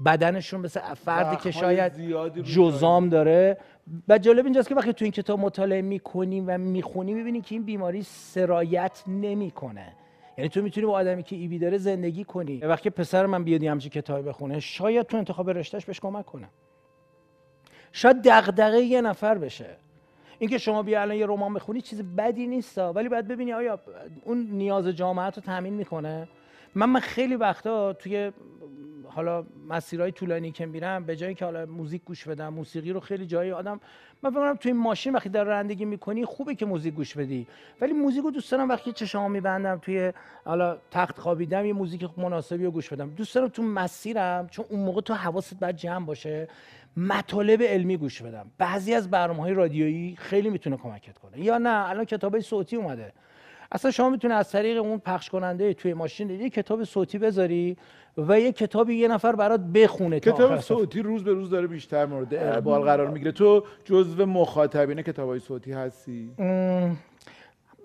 بدنشون 0.06 0.62
مثل 0.62 0.80
فردی 0.80 1.36
که 1.36 1.52
شاید 1.52 1.94
جزام 2.44 3.10
داره. 3.10 3.58
و 4.08 4.18
جالب 4.18 4.46
اینجاست 4.46 4.70
که 4.70 4.76
وقتی 4.76 4.94
تو 4.94 5.06
این 5.06 5.12
کتاب 5.12 5.40
مطالعه 5.40 5.82
می‌کنیم 5.82 6.44
و 6.48 6.58
می‌خونیم 6.58 7.18
می‌بینیم 7.18 7.42
که 7.42 7.56
این 7.56 7.64
بیماری 7.64 8.04
سرایت 8.04 9.04
نمی‌کنه. 9.08 9.94
یعنی 10.40 10.50
تو 10.50 10.62
می‌تونی 10.62 10.88
با 10.88 10.94
آدمی 10.94 11.24
که 11.24 11.36
ایبی 11.36 11.60
داره 11.60 11.78
زندگی 11.78 12.24
کنی. 12.24 12.58
وقتی 12.58 12.90
پسر 12.90 13.26
من 13.26 13.44
بیاد 13.44 13.64
همچین 13.64 13.92
کتابی 13.92 14.30
بخونه 14.30 14.60
شاید 14.60 15.08
تو 15.08 15.18
انتخاب 15.18 15.50
رشتهش 15.50 15.86
بهش 15.86 16.00
کمک 16.00 16.26
کنه 16.26 16.50
شاید 17.92 18.22
دغدغه 18.24 18.82
یه 18.82 19.02
نفر 19.02 19.38
بشه. 19.38 19.76
اینکه 20.40 20.58
شما 20.58 20.84
بیا 20.84 21.02
الان 21.02 21.18
یه 21.18 21.26
رمان 21.26 21.54
بخونی 21.54 21.82
چیز 21.82 22.02
بدی 22.02 22.48
نیست 22.48 22.78
ولی 22.78 23.10
باید 23.10 23.28
ببینی 23.28 23.54
آیا 23.54 23.80
اون 24.24 24.48
نیاز 24.52 24.88
جامعه 24.88 25.26
رو 25.26 25.32
تامین 25.32 25.74
می‌کنه. 25.74 26.28
من 26.76 26.90
من 26.90 27.00
خیلی 27.00 27.36
وقتا 27.36 27.94
توی 27.94 28.32
حالا 29.10 29.46
مسیرهای 29.70 30.12
طولانی 30.12 30.52
که 30.52 30.66
میرم 30.66 31.06
به 31.06 31.16
جایی 31.16 31.36
که 31.36 31.46
حالا 31.46 31.66
موزیک 31.66 32.04
گوش 32.04 32.28
بدم 32.28 32.54
موسیقی 32.54 32.92
رو 32.92 33.00
خیلی 33.00 33.26
جایی 33.26 33.52
آدم 33.52 33.80
من 34.24 34.32
فکر 34.32 34.54
توی 34.54 34.72
این 34.72 34.82
ماشین 34.82 35.14
وقتی 35.14 35.30
در 35.30 35.44
رانندگی 35.44 35.86
می‌کنی 35.86 36.26
خوبه 36.26 36.56
که 36.56 36.66
موزیک 36.66 36.94
گوش 36.94 37.18
بدی. 37.18 37.48
ولی 37.82 37.94
موزیک 37.94 38.24
رو 38.24 38.32
دوست 38.32 38.52
دارم 38.52 38.70
وقتی 38.70 38.92
چشام 38.92 39.32
میبندم 39.32 39.80
توی 39.82 40.14
حالا 40.46 40.78
تخت 40.92 41.20
خوابیدم 41.20 41.66
یه 41.66 41.74
موزیک 41.74 42.10
مناسبی 42.18 42.66
رو 42.66 42.72
گوش 42.72 42.94
بدم. 42.94 43.10
دوست 43.10 43.36
دارم 43.36 43.48
تو 43.48 43.64
مسیرم 43.64 44.48
چون 44.48 44.66
اون 44.70 44.80
موقع 44.80 45.02
تو 45.02 45.14
حواست 45.14 45.60
باید 45.60 45.76
جمع 45.76 46.06
باشه 46.06 46.48
مطالب 46.98 47.62
علمی 47.62 47.98
گوش 47.98 48.22
بدم. 48.22 48.52
بعضی 48.58 48.94
از 48.94 49.10
برنامه 49.10 49.40
های 49.40 49.54
رادیویی 49.54 50.16
خیلی 50.16 50.50
می‌تونه 50.50 50.78
کمکت 50.78 51.18
کنه. 51.18 51.40
یا 51.40 51.58
نه 51.58 51.90
الان 51.90 52.06
کتاب 52.06 52.40
صوتی 52.40 52.76
اومده. 52.76 53.14
اصلا 53.72 53.92
شما 53.92 54.10
می‌تونی 54.10 54.34
از 54.34 54.52
طریق 54.52 54.78
اون 54.78 54.98
پخش 54.98 55.30
کننده 55.30 55.74
توی 55.74 55.94
ماشین 55.94 56.30
یه 56.30 56.50
کتاب 56.50 56.84
صوتی 56.84 57.18
بذاری 57.18 57.78
و 58.18 58.40
یه 58.40 58.52
کتابی 58.52 58.96
یه 58.96 59.08
نفر 59.08 59.36
برات 59.36 59.60
بخونه 59.60 60.20
کتاب. 60.20 60.60
صوتی 60.60 61.02
روز 61.02 61.24
به 61.24 61.34
روز 61.34 61.50
داره 61.50 61.68
بیشتر 61.68 62.06
مورد 62.06 62.34
اقبال 62.34 62.82
قرار 62.82 63.10
می‌گیره. 63.10 63.32
تو 63.32 63.64
جزو 63.86 64.26
مخاطبین 64.26 65.02
کتابای 65.02 65.40
صوتی 65.40 65.72
هستی؟ 65.72 66.32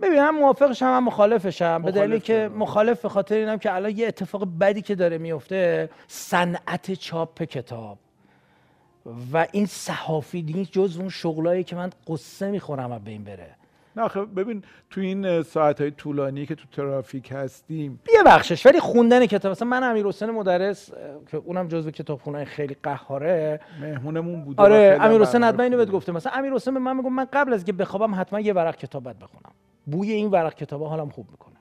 ببین 0.02 0.18
هم 0.18 0.38
موافقشم 0.38 0.86
هم 0.86 1.04
مخالفشم. 1.04 1.82
به 1.82 1.92
دلیلی 1.92 2.16
مخالف 2.16 2.24
که؟ 2.24 2.50
مخالف 2.54 3.02
به 3.02 3.08
خاطر 3.08 3.34
اینم 3.34 3.58
که 3.58 3.74
الان 3.74 3.98
یه 3.98 4.06
اتفاق 4.06 4.48
بدی 4.60 4.82
که 4.82 4.94
داره 4.94 5.18
میفته 5.18 5.90
صنعت 6.06 6.92
چاپ 6.92 7.42
کتاب. 7.42 7.98
و 9.32 9.46
این 9.52 9.66
صحافی 9.66 10.42
دین 10.42 10.68
جز 10.72 10.98
اون 10.98 11.08
شغلایی 11.08 11.64
که 11.64 11.76
من 11.76 11.90
قصه 12.08 12.50
می‌خورم 12.50 12.92
و 12.92 12.98
بین 12.98 13.24
بره. 13.24 13.56
نه 13.96 14.02
آخه 14.02 14.20
ببین 14.24 14.62
تو 14.90 15.00
این 15.00 15.42
ساعت 15.42 15.80
های 15.80 15.90
طولانی 15.90 16.46
که 16.46 16.54
تو 16.54 16.64
ترافیک 16.72 17.32
هستیم. 17.32 18.00
یه 18.14 18.22
بخشش 18.26 18.66
ولی 18.66 18.80
خوندن 18.80 19.26
کتاب 19.26 19.52
مثلا 19.52 19.68
من 19.68 19.82
امیر 19.82 20.06
حسین 20.06 20.30
مدرس 20.30 20.90
که 21.30 21.36
اونم 21.36 21.68
جزو 21.68 21.90
کتابخونه 21.90 22.44
خیلی 22.44 22.76
قهاره. 22.82 23.60
مهمونمون 23.80 24.44
بوده 24.44 24.62
و 24.62 24.64
آره 24.64 24.98
امیر 25.00 25.20
حسین 25.20 25.44
حتما 25.44 25.62
اینو 25.62 25.76
بهت. 25.76 25.90
گفته. 25.90 26.12
مثلا 26.12 26.32
امیر 26.32 26.52
حسین 26.52 26.74
به 26.74 26.80
من 26.80 26.96
میگم 26.96 27.12
من 27.12 27.26
قبل 27.32 27.52
از 27.52 27.64
که 27.64 27.72
بخوابم 27.72 28.14
حتما 28.14 28.40
یه 28.40 28.52
ورق 28.52 28.76
کتاب 28.76 29.04
بخونم. 29.04 29.52
بوی 29.86 30.12
این 30.12 30.30
ورق 30.30 30.54
کتاب 30.54 30.82
حالم 30.82 31.08
خوب 31.08 31.26
می‌کنه. 31.30 31.53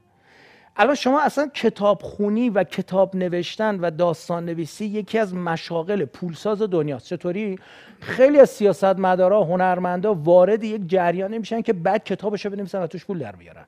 الان 0.76 0.96
شما 0.96 1.22
اصلا 1.22 1.48
کتاب 1.54 2.02
خونی 2.02 2.50
و 2.50 2.64
کتاب 2.64 3.16
نوشتن 3.16 3.80
و 3.80 3.92
داستان 3.92 4.46
نویسی 4.46 4.86
یکی 4.86 5.20
از 5.20 5.34
مشاغل 5.34 6.06
پولساز 6.06 6.62
دنیاست. 6.62 7.06
چطوری؟ 7.06 7.60
خیلی 8.00 8.40
از 8.40 8.50
سیاستمدارا 8.50 9.44
هنرمندا 9.44 10.14
وارد 10.14 10.64
یک 10.64 10.82
جریان 10.88 11.38
میشن 11.38 11.62
که 11.62 11.74
بعد 11.74 12.04
کتابشو 12.04 12.50
بنویسن 12.50 12.84
و 12.84 12.88
توش 12.88 13.06
پول 13.06 13.20
در 13.20 13.36
بیارن. 13.36 13.66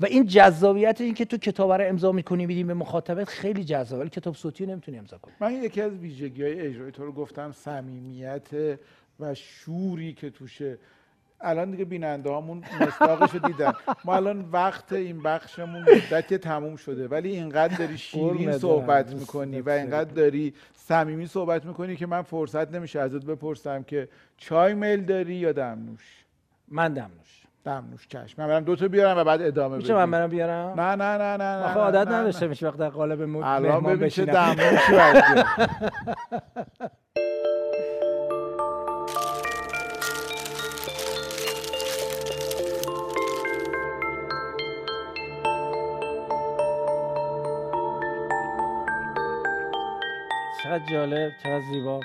و 0.00 0.06
این 0.06 0.26
جذابیت 0.26 1.00
این 1.00 1.14
که 1.14 1.24
تو 1.24 1.36
کتاب 1.36 1.72
رو 1.72 1.88
امضا 1.88 2.12
می‌کنی 2.12 2.46
میدیم 2.46 2.66
به 2.66 2.74
مخاطبت 2.74 3.28
خیلی 3.28 3.64
جذابه. 3.64 4.00
ولی 4.00 4.10
کتاب 4.10 4.34
صوتی 4.34 4.64
رو 4.64 4.70
نمی‌تونی 4.70 4.98
امضا 4.98 5.18
کنی. 5.18 5.34
من 5.40 5.52
یکی 5.52 5.80
از 5.80 5.92
ویژگی 5.92 6.42
های 6.42 6.60
اجرایی 6.60 6.92
تو 6.92 7.04
رو 7.04 7.12
گفتم 7.12 7.52
صمیمیت 7.52 8.48
و 9.20 9.34
شوری 9.34 10.12
که 10.12 10.30
توشه. 10.30 10.78
الان 11.40 11.70
دیگه 11.70 11.84
بیننده 11.84 12.30
هامون 12.30 12.62
مصداقش 12.80 13.32
رو 13.34 13.38
دیدن. 13.38 13.72
ما 14.04 14.16
الان 14.16 14.48
وقت 14.52 14.92
این 14.92 15.22
بخشمون 15.22 15.82
مدتی 15.82 16.38
تموم 16.38 16.76
شده 16.76 17.08
ولی 17.08 17.30
اینقدر 17.30 17.76
داری 17.76 17.98
شیرین 17.98 18.58
صحبت. 18.58 19.14
می‌کنی 19.14 19.60
و 19.60 19.70
اینقدر 19.70 20.10
داری 20.14 20.54
صمیمی 20.74 21.26
صحبت 21.26 21.64
می‌کنی 21.66 21.96
که 21.96 22.06
من 22.06 22.22
فرصت 22.22 22.70
نمیشه 22.74 23.00
ازت 23.00 23.24
بپرسم 23.24 23.82
که 23.82 24.08
چای 24.36 24.74
میل 24.74 25.04
داری 25.04 25.34
یا 25.34 25.52
دمنوش 25.52 26.24
من 26.68 26.92
دمنوش 26.92 27.42
دمنوش 27.64 28.08
چشم. 28.08 28.42
من 28.42 28.48
برم 28.48 28.64
دو 28.64 28.76
تا 28.76 28.88
بیارم 28.88 29.18
و 29.18 29.24
بعد 29.24 29.42
ادامه 29.42 29.76
میشه 29.76 29.94
بدیم. 29.94 30.04
من 30.04 30.10
برم 30.10 30.30
بیارم؟ 30.30 30.80
نه 30.80 30.94
نه 30.96 31.16
نه 31.18 31.36
نه 31.36 31.36
نه 31.36 31.64
آخه 31.64 31.80
عادت. 31.80 32.08
نداشته 32.08 32.46
میشه 32.46 32.68
وقت 32.68 32.78
در 32.78 32.88
قالب 32.88 33.22
م- 33.22 33.36
الان 33.36 33.72
مهمان 33.72 33.96
ببین 33.96 34.08
چه 34.08 34.24
بشینم. 34.24 34.56
چقدر 50.68 50.84
جالب 50.90 51.32
چقدر 51.42 51.60
زیبا. 51.72 52.00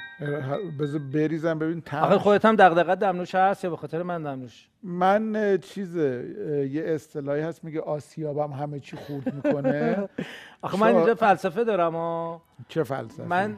بذار 0.80 1.02
بریزم 1.14 1.60
ببین 1.60 1.78
آخه 1.78 2.08
تمش 2.08 2.18
خودت 2.22 2.46
هم 2.46 2.56
دغدغه 2.56 2.96
دمنوش 2.96 3.36
هست 3.36 3.64
یا 3.64 3.70
به 3.70 3.78
خاطر 3.78 4.04
من 4.04 4.24
دمنوش؟ 4.24 4.68
من 4.84 5.58
چیزه 5.58 6.26
یه 6.72 6.84
اصطلاحی 6.86 7.42
هست 7.42 7.64
میگه 7.64 7.82
آسیابم 7.82 8.52
همه 8.52 8.80
چی 8.80 8.96
خورد 8.98 9.34
می‌کنه. 9.34 10.10
آخه 10.62 10.80
من 10.80 10.96
اینجا 10.96 11.16
فلسفه 11.16 11.64
دارم 11.64 11.96
و 11.96 12.40
چه 12.68 12.84
فلسفه 12.84 13.24
من 13.24 13.58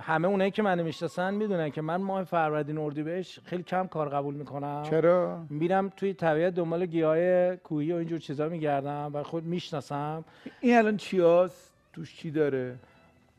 همه 0.00 0.28
اونایی 0.28 0.50
که 0.50 0.62
منو 0.62 0.84
می‌شناسن 0.84 1.34
می‌دونن 1.34 1.70
که 1.70 1.82
من 1.82 1.96
ماه 1.96 2.24
فروردین 2.24 2.78
اردیبهشت 2.78 3.40
خیلی 3.44 3.62
کم 3.62 3.86
کار 3.86 4.08
قبول 4.08 4.34
می‌کنم. 4.34 4.82
چرا؟ 4.90 5.46
میرم 5.50 5.92
توی 5.96 6.14
طبیعت 6.14 6.54
دنبال 6.54 6.86
گیاهای 6.86 7.56
کوهی 7.56 7.92
و 7.92 7.96
اینجور 7.96 8.18
چیزا 8.18 8.48
میگردم 8.48 9.10
و 9.14 9.22
خود 9.22 9.44
می‌شناسم. 9.44 10.24
این 10.60 10.78
الان 10.78 10.96
چیاست 10.96 11.74
توش 11.92 12.16
چی 12.16 12.30
داره؟ 12.30 12.76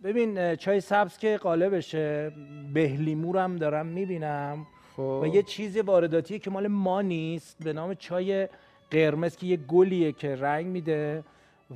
ببین 0.03 0.55
چای 0.55 0.81
سبز 0.81 1.17
که 1.17 1.37
قالبشه. 1.37 2.31
بهلیمور 2.73 3.37
هم 3.37 3.55
دارم 3.57 3.85
می‌بینم. 3.85 4.65
خب. 4.97 5.19
و 5.23 5.27
یه 5.27 5.43
چیز 5.43 5.77
وارداتیه 5.77 6.39
که 6.39 6.49
مال 6.49 6.67
ما 6.67 7.01
نیست. 7.01 7.57
به 7.63 7.73
نام 7.73 7.93
چای 7.93 8.47
قرمز 8.91 9.35
که 9.35 9.47
یه 9.47 9.57
گلیه 9.57 10.11
که 10.11 10.35
رنگ 10.35 10.65
میده. 10.65 11.23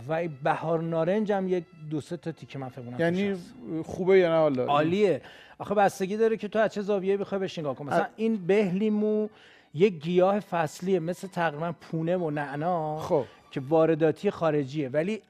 و 0.09 0.27
بهار 0.43 0.81
نارنج 0.81 1.31
هم 1.31 1.47
یک 1.49 1.63
دو 1.89 2.01
سه 2.01 2.17
تا 2.17 2.31
تیکه 2.31 2.59
من 2.59 2.69
فکر 2.69 2.83
یعنی. 2.99 3.35
خوبه 3.85 4.19
یا 4.19 4.29
نه 4.29 4.37
حالا؟ 4.37 4.65
عالیه. 4.65 5.21
آخه 5.59 5.75
بستگی 5.75 6.17
داره 6.17 6.37
که 6.37 6.47
تو 6.47 6.59
از 6.59 6.73
چه 6.73 6.81
زاویه 6.81 7.17
بخوای 7.17 7.39
بهش 7.39 7.59
نگاه 7.59 7.75
کن. 7.75 7.85
مثلا 7.85 8.03
ا- 8.03 8.07
این 8.15 8.35
بهلیمو 8.47 9.27
یک 9.73 9.93
گیاه 9.93 10.39
فصلیه. 10.39 10.99
مثل 10.99 11.27
تقریبا 11.27 11.73
پونه 11.81 12.17
و 12.17 12.29
نعنا. 12.29 12.99
خب. 12.99 13.25
که 13.55 13.61
وارداتی 13.69 14.31
خارجیه. 14.31 14.89
ولی 14.89 15.21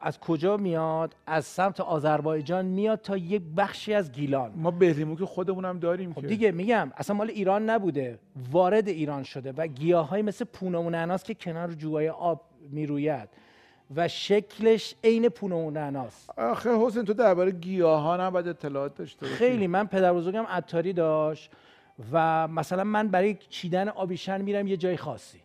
از 0.00 0.20
کجا 0.20 0.56
میاد؟ 0.56 1.14
از 1.26 1.44
سمت 1.44 1.80
آذربایجان 1.80 2.64
میاد 2.64 3.00
تا 3.00 3.16
یک 3.16 3.42
بخشی 3.56 3.94
از 3.94 4.12
گیلان. 4.12 4.52
ما 4.56 4.70
بهلیمو 4.70 5.16
که 5.16 5.26
خودمونم 5.26 5.78
داریم 5.78 6.12
خب 6.12 6.26
دیگه 6.26 6.50
میگم 6.50 6.92
اصلا 6.96 7.16
مال 7.16 7.30
ایران 7.30 7.70
نبوده. 7.70 8.18
وارد 8.50 8.88
ایران 8.88 9.22
شده 9.22 9.52
و 9.52 9.66
گیاهایی 9.66 10.22
مثل 10.22 10.44
پونه 10.44 10.78
و 10.78 10.90
نعناست 10.90 11.24
که 11.24 11.34
کنار 11.34 11.72
جوهای 11.72 12.08
آب 12.08 12.40
می‌روید. 12.70 13.28
و 13.96 14.08
شکلش 14.08 14.94
عین 15.04 15.28
پونه 15.28 15.54
و 15.54 15.70
نعناست 15.70 16.30
آخه 16.38 16.70
حسین 16.86 17.04
تو 17.04 17.12
درباره 17.14 17.50
گیاهان 17.50 18.20
هم 18.20 18.30
باید 18.30 18.48
اطلاعات 18.48 18.94
داشته 18.94 19.26
خیلی. 19.26 19.66
من 19.66 19.86
پدر 19.86 20.12
بزرگم 20.12 20.44
عطاری 20.48 20.92
داشت 20.92 21.50
و 22.12 22.48
مثلا 22.48 22.84
من 22.84 23.08
برای 23.08 23.36
چیدن 23.48 23.88
آبیشن 23.88 24.40
میرم 24.40 24.66
یه 24.66 24.76
جای 24.76 24.96
خاصی. 24.96 25.38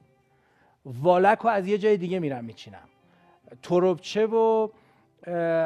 والک 0.85 1.37
رو 1.37 1.49
از 1.49 1.67
یه 1.67 1.77
جای 1.77 1.97
دیگه 1.97 2.19
میرم 2.19 2.45
میچینم. 2.45 2.87
تربچه 3.63 4.25
و 4.25 4.69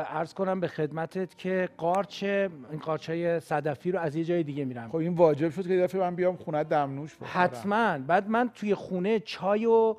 عرض 0.10 0.34
کنم 0.34 0.60
به 0.60 0.68
خدمتت 0.68 1.38
که 1.38 1.70
قارچه 1.78 2.50
این 2.72 2.80
قارچهای 2.80 3.40
صدفی 3.40 3.92
رو 3.92 4.00
از 4.00 4.16
یه 4.16 4.24
جای 4.24 4.44
دیگه 4.44 4.66
میرم. 4.66 4.90
خب 4.90 4.96
این 4.96 5.14
واجب 5.14 5.50
شد 5.50 5.68
که 5.68 5.78
دفعه 5.78 6.02
من 6.02 6.16
بیام 6.16 6.36
خونه 6.36 6.64
دمنوش 6.64 7.16
بخورم. 7.16 7.32
حتما. 7.34 7.98
بعد 7.98 8.30
من 8.30 8.50
توی 8.50 8.76
خونه 8.76 9.20
چای 9.20 9.66
و 9.66 9.96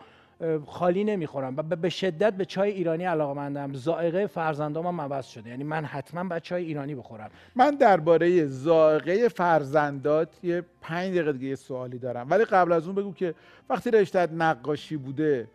خالی 0.67 1.05
نمی‌خورم 1.05 1.55
و 1.57 1.63
به 1.63 1.89
شدت 1.89 2.33
به 2.33 2.45
چای 2.45 2.71
ایرانی 2.71 3.05
علاقه 3.05 3.73
ذائقه 3.75 4.27
فرزندام 4.27 4.87
هم 4.87 5.01
عوض 5.01 5.27
شده. 5.27 5.51
یعنی 5.51 5.65
من 5.65 5.85
حتما 5.85 6.25
باید 6.25 6.43
چای 6.43 6.65
ایرانی 6.65 6.95
بخورم. 6.95 7.31
من 7.57 7.71
درباره 7.71 8.47
ذائقه 8.47 9.29
فرزندات 9.29 10.29
یه 10.43 10.65
پنج 10.81 11.11
دقیقه 11.11 11.33
دیگه 11.33 11.49
یه 11.49 11.55
سوالی 11.55 11.99
دارم. 11.99 12.27
ولی 12.31 12.45
قبل 12.45 12.73
از 12.73 12.87
اون 12.87 12.95
بگو 12.95 13.15
که 13.15 13.35
وقتی 13.71 13.91
رشتت 13.91 14.29
نقاشی 14.33 14.97
بوده 14.97 15.49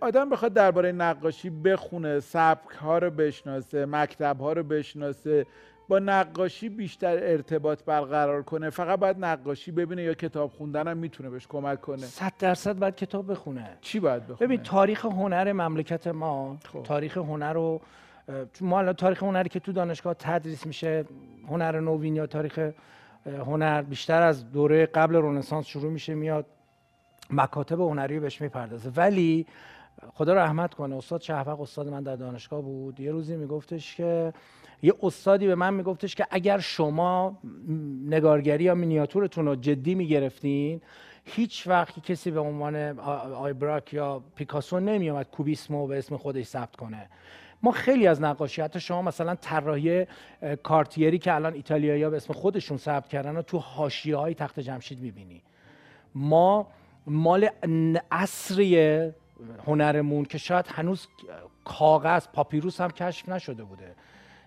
آدم 0.00 0.30
بخواد 0.30 0.52
درباره 0.52 0.92
نقاشی 0.92 1.50
بخونه 1.50 2.20
سبک 2.20 2.70
ها 2.70 2.98
رو 2.98 3.10
بشناسه 3.10 3.86
مکتب 3.86 4.40
ها 4.40 4.52
رو 4.52 4.62
بشناسه 4.62 5.46
با 5.88 5.98
نقاشی 5.98 6.68
بیشتر 6.68 7.16
ارتباط 7.22 7.84
برقرار 7.84 8.42
کنه. 8.42 8.70
فقط 8.70 8.98
باید 8.98 9.16
نقاشی 9.18 9.70
ببینه 9.70 10.02
یا 10.02 10.14
کتاب 10.14 10.50
خوندن 10.50 10.88
هم 10.88 10.96
می‌تونه 10.96 11.30
بهش 11.30 11.46
کمک 11.46 11.80
کنه. 11.80 11.96
صد 11.96 12.32
درصد 12.38 12.78
باید 12.78 12.96
کتاب 12.96 13.30
بخونه. 13.30 13.68
چی 13.80 14.00
باید 14.00 14.22
بخونه؟ 14.22 14.38
ببین 14.48 14.62
تاریخ 14.62 15.04
هنر 15.04 15.52
مملکت 15.52 16.06
ما 16.06 16.56
خب. 16.72 16.82
تاریخ 16.82 17.16
هنر 17.16 17.52
رو 17.52 17.80
ما 18.60 18.78
الان 18.78 18.92
تاریخ 18.92 19.22
هنری 19.22 19.48
که 19.48 19.60
تو 19.60 19.72
دانشگاه 19.72 20.14
تدریس 20.14 20.66
میشه 20.66 21.04
هنر 21.48 21.80
نوین 21.80 22.16
یا 22.16 22.26
تاریخ 22.26 22.70
هنر 23.26 23.82
بیشتر 23.82 24.22
از 24.22 24.52
دوره 24.52 24.86
قبل 24.86 25.16
رنسانس 25.16 25.66
شروع 25.66 25.92
میشه 25.92 26.14
میاد 26.14 26.46
مکاتب 27.30 27.80
هنری 27.80 28.20
بهش 28.20 28.40
می‌پردازه. 28.40 28.90
ولی 28.96 29.46
خدا 30.14 30.34
رحمت 30.34 30.74
کنه 30.74 30.96
استاد 30.96 31.20
شهفق 31.20 31.60
استاد 31.60 31.88
من 31.88 32.02
در 32.02 32.16
دانشگاه 32.16 32.62
بود. 32.62 33.00
یه 33.00 33.12
روزی 33.12 33.36
میگفتش 33.36 33.96
که 33.96 34.32
یه 34.82 34.94
استادی 35.02 35.46
به 35.46 35.54
من 35.54 35.74
میگفتش 35.74 36.14
که 36.14 36.26
اگر 36.30 36.58
شما 36.58 37.38
نگارگری 38.06 38.64
یا 38.64 38.74
مینیاتورتون 38.74 39.46
رو 39.46 39.56
جدی 39.56 39.94
می‌گرفتین 39.94 40.80
هیچ 41.24 41.66
وقت 41.66 42.02
کسی 42.02 42.30
به 42.30 42.40
عنوان 42.40 42.98
آ- 42.98 43.34
آی 43.34 43.52
براک 43.52 43.94
یا 43.94 44.22
پیکاسو 44.34 44.80
نمیومد 44.80 45.30
کوبیسمو 45.30 45.86
به 45.86 45.98
اسم 45.98 46.16
خودش 46.16 46.44
ثبت 46.44 46.76
کنه. 46.76 47.08
ما 47.62 47.70
خیلی 47.70 48.06
از 48.06 48.22
نقاشی 48.22 48.62
حتی 48.62 48.80
شما 48.80 49.02
مثلا 49.02 49.34
طراحی 49.34 50.06
کارتیری 50.62 51.18
که 51.18 51.34
الان 51.34 51.54
ایتالیایی 51.54 52.08
به 52.08 52.16
اسم 52.16 52.32
خودشون 52.32 52.76
ثبت 52.76 53.08
کردن 53.08 53.36
و 53.36 53.42
تو 53.42 53.58
حاشیه 53.58 54.16
های 54.16 54.34
تخت 54.34 54.60
جمشید 54.60 55.00
می‌بینی. 55.00 55.42
ما 56.14 56.68
مال 57.06 57.48
عصری 58.10 59.00
هنرمون 59.66 60.24
که 60.24 60.38
شاید 60.38 60.66
هنوز 60.68 61.08
کاغذ 61.64 62.26
پاپیروس 62.32 62.80
هم 62.80 62.90
کشف 62.90 63.28
نشده 63.28 63.64
بوده. 63.64 63.94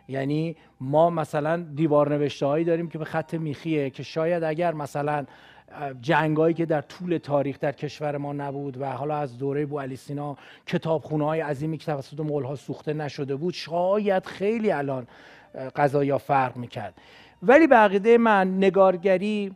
یعنی 0.09 0.55
ما 0.81 1.09
مثلا 1.09 1.65
دیوار 1.75 2.09
نوشته 2.09 2.45
هایی 2.45 2.65
داریم 2.65 2.89
که 2.89 2.97
به 2.97 3.05
خط 3.05 3.33
میخیه 3.33 3.89
که 3.89 4.03
شاید 4.03 4.43
اگر 4.43 4.73
مثلا 4.73 5.25
جنگایی 6.01 6.53
که 6.53 6.65
در 6.65 6.81
طول 6.81 7.17
تاریخ 7.17 7.59
در 7.59 7.71
کشور 7.71 8.17
ما 8.17 8.33
نبود 8.33 8.81
و 8.81 8.85
حالا 8.91 9.17
از 9.17 9.37
دوره 9.37 9.65
بو 9.65 9.79
علی 9.79 9.95
سینا 9.95 10.37
کتابخونه 10.65 11.25
های 11.25 11.41
عظیمی 11.41 11.77
که 11.77 11.85
توسط 11.85 12.19
مولها 12.19 12.55
سوخته 12.55 12.93
نشده 12.93 13.35
بود 13.35 13.53
شاید 13.53 14.25
خیلی 14.25 14.71
الان 14.71 15.07
قضایا 15.75 16.17
فرق 16.17 16.57
می‌کرد. 16.57 16.93
ولی 17.43 17.67
به 17.67 17.75
عقیده 17.75 18.17
من 18.17 18.57
نگارگری 18.57 19.55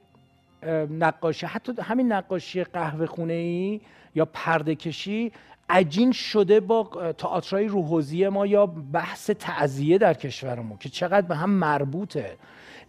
نقاشی 0.90 1.46
حتی 1.46 1.74
همین 1.82 2.12
نقاشی 2.12 2.64
قهوه 2.64 3.06
خونه 3.06 3.34
ای 3.34 3.82
یا 4.16 4.26
پرده 4.26 4.76
کشی 4.76 5.32
عجین 5.70 6.12
شده 6.12 6.60
با 6.60 7.14
تئاترای 7.18 7.68
روحوزی 7.68 8.28
ما 8.28 8.46
یا 8.46 8.66
بحث 8.66 9.30
تعذیه 9.30 9.98
در 9.98 10.14
کشورمون 10.14 10.78
که 10.78 10.90
چقدر 10.90 11.28
به 11.28 11.36
هم 11.36 11.50
مربوطه. 11.50 12.38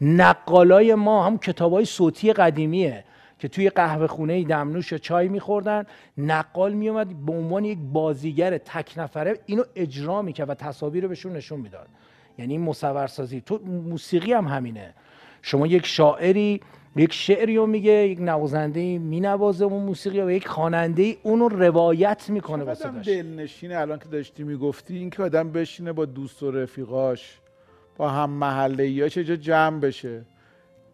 نقالای 0.01 0.95
ما 0.95 1.27
هم 1.27 1.39
کتابای 1.39 1.85
صوتی 1.85 2.33
قدیمیه 2.33 3.05
که 3.39 3.49
توی 3.49 3.71
قهوه 3.71 4.07
خونه 4.07 4.45
دمنوش 4.45 4.93
یا 4.93 4.99
چای 4.99 5.29
میخوردن. 5.29 5.85
نقال 6.19 6.73
میومد 6.73 7.27
به 7.27 7.33
عنوان 7.33 7.65
یک 7.65 7.79
بازیگر 7.79 8.59
تک 8.59 8.93
نفره 8.97 9.41
اینو 9.47 9.63
اجرا 9.77 10.23
می‌کرد 10.23 10.51
و 10.51 10.55
تصاویر 10.55 11.03
رو 11.03 11.09
بهشون 11.09 11.33
نشون 11.33 11.61
می‌داد. 11.61 11.89
یعنی 12.39 12.59
مصورسازی. 12.59 13.41
تو 13.41 13.61
موسیقی 13.65 14.33
هم 14.33 14.49
همینه. 14.49 14.95
شما 15.43 15.67
یک 15.67 15.87
شاعری 15.87 16.61
یک 16.97 17.13
شعری 17.13 17.57
رو 17.57 17.67
میگه 17.67 17.93
یک 17.93 18.21
نوازنده 18.21 18.99
مینوازه 18.99 19.65
اون 19.65 19.83
موسیقی 19.83 20.21
و 20.21 20.31
یک 20.31 20.49
خواننده 20.49 21.17
اون 21.23 21.41
رو 21.41 21.49
روایت 21.49 22.31
می‌کنه 22.31 22.65
واسه 22.65 22.91
دلنشینه 22.91 23.79
الان 23.79 23.99
که 23.99 24.09
داشتی 24.09 24.43
می‌گفتی؟ 24.43 24.97
این 24.97 25.11
که 25.11 25.23
آدم 25.23 25.53
بشینه 25.53 25.93
با 25.93 26.05
دوست 26.05 26.43
و 26.43 26.51
رفیقاش 26.51 27.39
با 27.97 28.11
هم 28.11 28.31
محله 28.31 28.89
یا 28.89 29.09
چه 29.09 29.25
جا 29.25 29.37
جمع 29.37 29.81
بشه. 29.81 30.23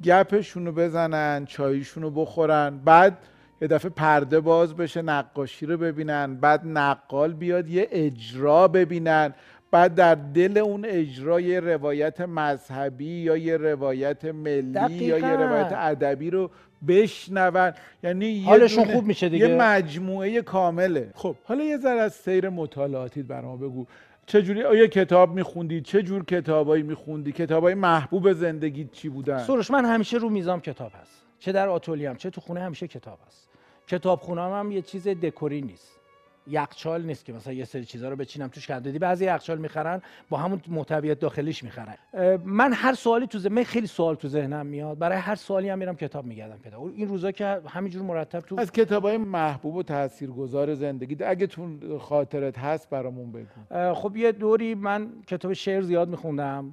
گپشون 0.05 0.67
رو 0.67 0.73
بزنن 0.73 1.45
چایشون 1.45 2.03
رو 2.03 2.11
بخورن 2.11 2.81
بعد 2.85 3.19
یه 3.63 3.69
دفعه 3.69 3.91
پرده 3.91 4.41
باز 4.41 4.77
بشه 4.77 5.03
نقاشی 5.03 5.67
رو 5.67 5.77
ببینن 5.77 6.35
بعد 6.35 6.61
نقال 6.65 7.33
بیاد 7.33 7.69
یه 7.69 7.89
اجرا 7.91 8.69
ببینن. 8.69 9.35
بعد 9.71 9.95
در 9.95 10.15
دل 10.15 10.59
اون 10.59 10.85
اجرا 10.85 11.41
یه 11.41 11.61
روایت 11.61 12.21
مذهبی 12.21 13.07
یا 13.07 13.37
یه 13.37 13.57
روایت 13.57 14.25
ملی 14.25 14.73
دقیقا. 14.73 15.05
یا 15.05 15.19
یه 15.19 15.37
روایت 15.37 15.73
ادبی 15.73 16.31
رو 16.31 16.51
بشنون. 16.89 17.73
یعنی 18.03 18.45
حالشون 18.45 18.85
خوب 18.85 19.05
میشه 19.05 19.29
دیگه. 19.29 19.49
یه 19.49 19.57
مجموعه 19.57 20.43
کامله. 20.43 21.11
خب. 21.15 21.37
حالا 21.45 21.65
یه 21.65 21.77
ذره 21.77 22.01
از 22.01 22.15
سیر 22.15 22.49
مطالعاتیت 22.49 23.27
برام 23.27 23.59
بگو. 23.59 23.87
چجوری 24.27 24.63
آیا 24.63 24.87
کتاب 24.87 25.35
میخوندی؟ 25.35 25.81
چه 25.81 26.03
جور 26.03 26.25
کتابایی 26.25 26.83
میخوندی؟ 26.83 27.33
کتابای 27.33 27.75
محبوب 27.75 28.33
زندگی 28.33 28.89
چی 28.93 29.09
بودن؟ 29.09 29.39
سروش 29.39 29.71
من 29.71 29.85
همیشه 29.85 30.17
رو 30.17 30.29
میزام 30.29 30.61
کتاب 30.61 30.93
هست. 31.03 31.23
چه 31.39 31.53
در 31.53 31.69
آتولیم 31.69 32.15
چه 32.15 32.31
تو 32.31 32.41
خونه 32.41 32.61
همیشه 32.61 32.89
کتاب 32.89 33.19
هست. 33.27 33.49
کتاب 33.87 34.21
خونه 34.21 34.41
هم 34.41 34.73
یه 34.73 34.83
چیز 34.83 35.09
دکوری 35.09 35.63
نیست. 35.63 36.00
یخچال 36.47 37.03
نیست 37.03 37.25
که 37.25 37.33
مثلا 37.33 37.53
یه 37.53 37.65
سری 37.65 37.85
چیزا 37.85 38.09
رو 38.09 38.17
بچینم 38.17 38.49
توش 38.49 38.67
کردی 38.67 38.99
بعضی 38.99 39.25
یخچال 39.25 39.59
می‌خرن 39.59 40.03
با 40.29 40.39
همون 40.39 40.61
محتویات 40.69 41.21
داخلیش 41.21 41.65
می‌خرن. 41.65 41.97
من 42.45 42.73
هر 42.73 42.95
سوالی 42.95 43.27
تو 43.27 43.39
ذهنم 43.39 43.65
خیلی 43.65 43.87
سوال 43.87 44.15
تو 44.15 44.29
ذهنم 44.29 44.67
میاد. 44.67 44.99
برای 44.99 45.19
هر 45.19 45.35
سوالی 45.35 45.69
هم 45.69 45.79
میرم 45.79 45.97
کتاب 45.97 46.25
میگردم 46.25 46.59
کتاب. 46.59 46.93
این 46.95 47.09
روزا 47.09 47.31
که 47.31 47.61
همینجور 47.69 48.03
مرتب 48.03 48.41
تو 48.41 48.61
از 48.61 48.73
کتابای 48.73 49.17
محبوب 49.17 49.75
و 49.75 49.83
تاثیرگذار 49.83 50.75
زندگی. 50.75 51.25
اگه 51.25 51.47
تو 51.47 51.99
خاطرت 51.99 52.59
هست 52.59 52.91
برامون 52.91 53.33
بگو. 53.33 53.95
خب 53.95 54.17
یه 54.17 54.33
دوری 54.33 54.75
من 54.75 55.13
کتاب 55.27 55.53
شعر 55.53 55.83
زیاد 55.83 56.09
میخوندم 56.09 56.73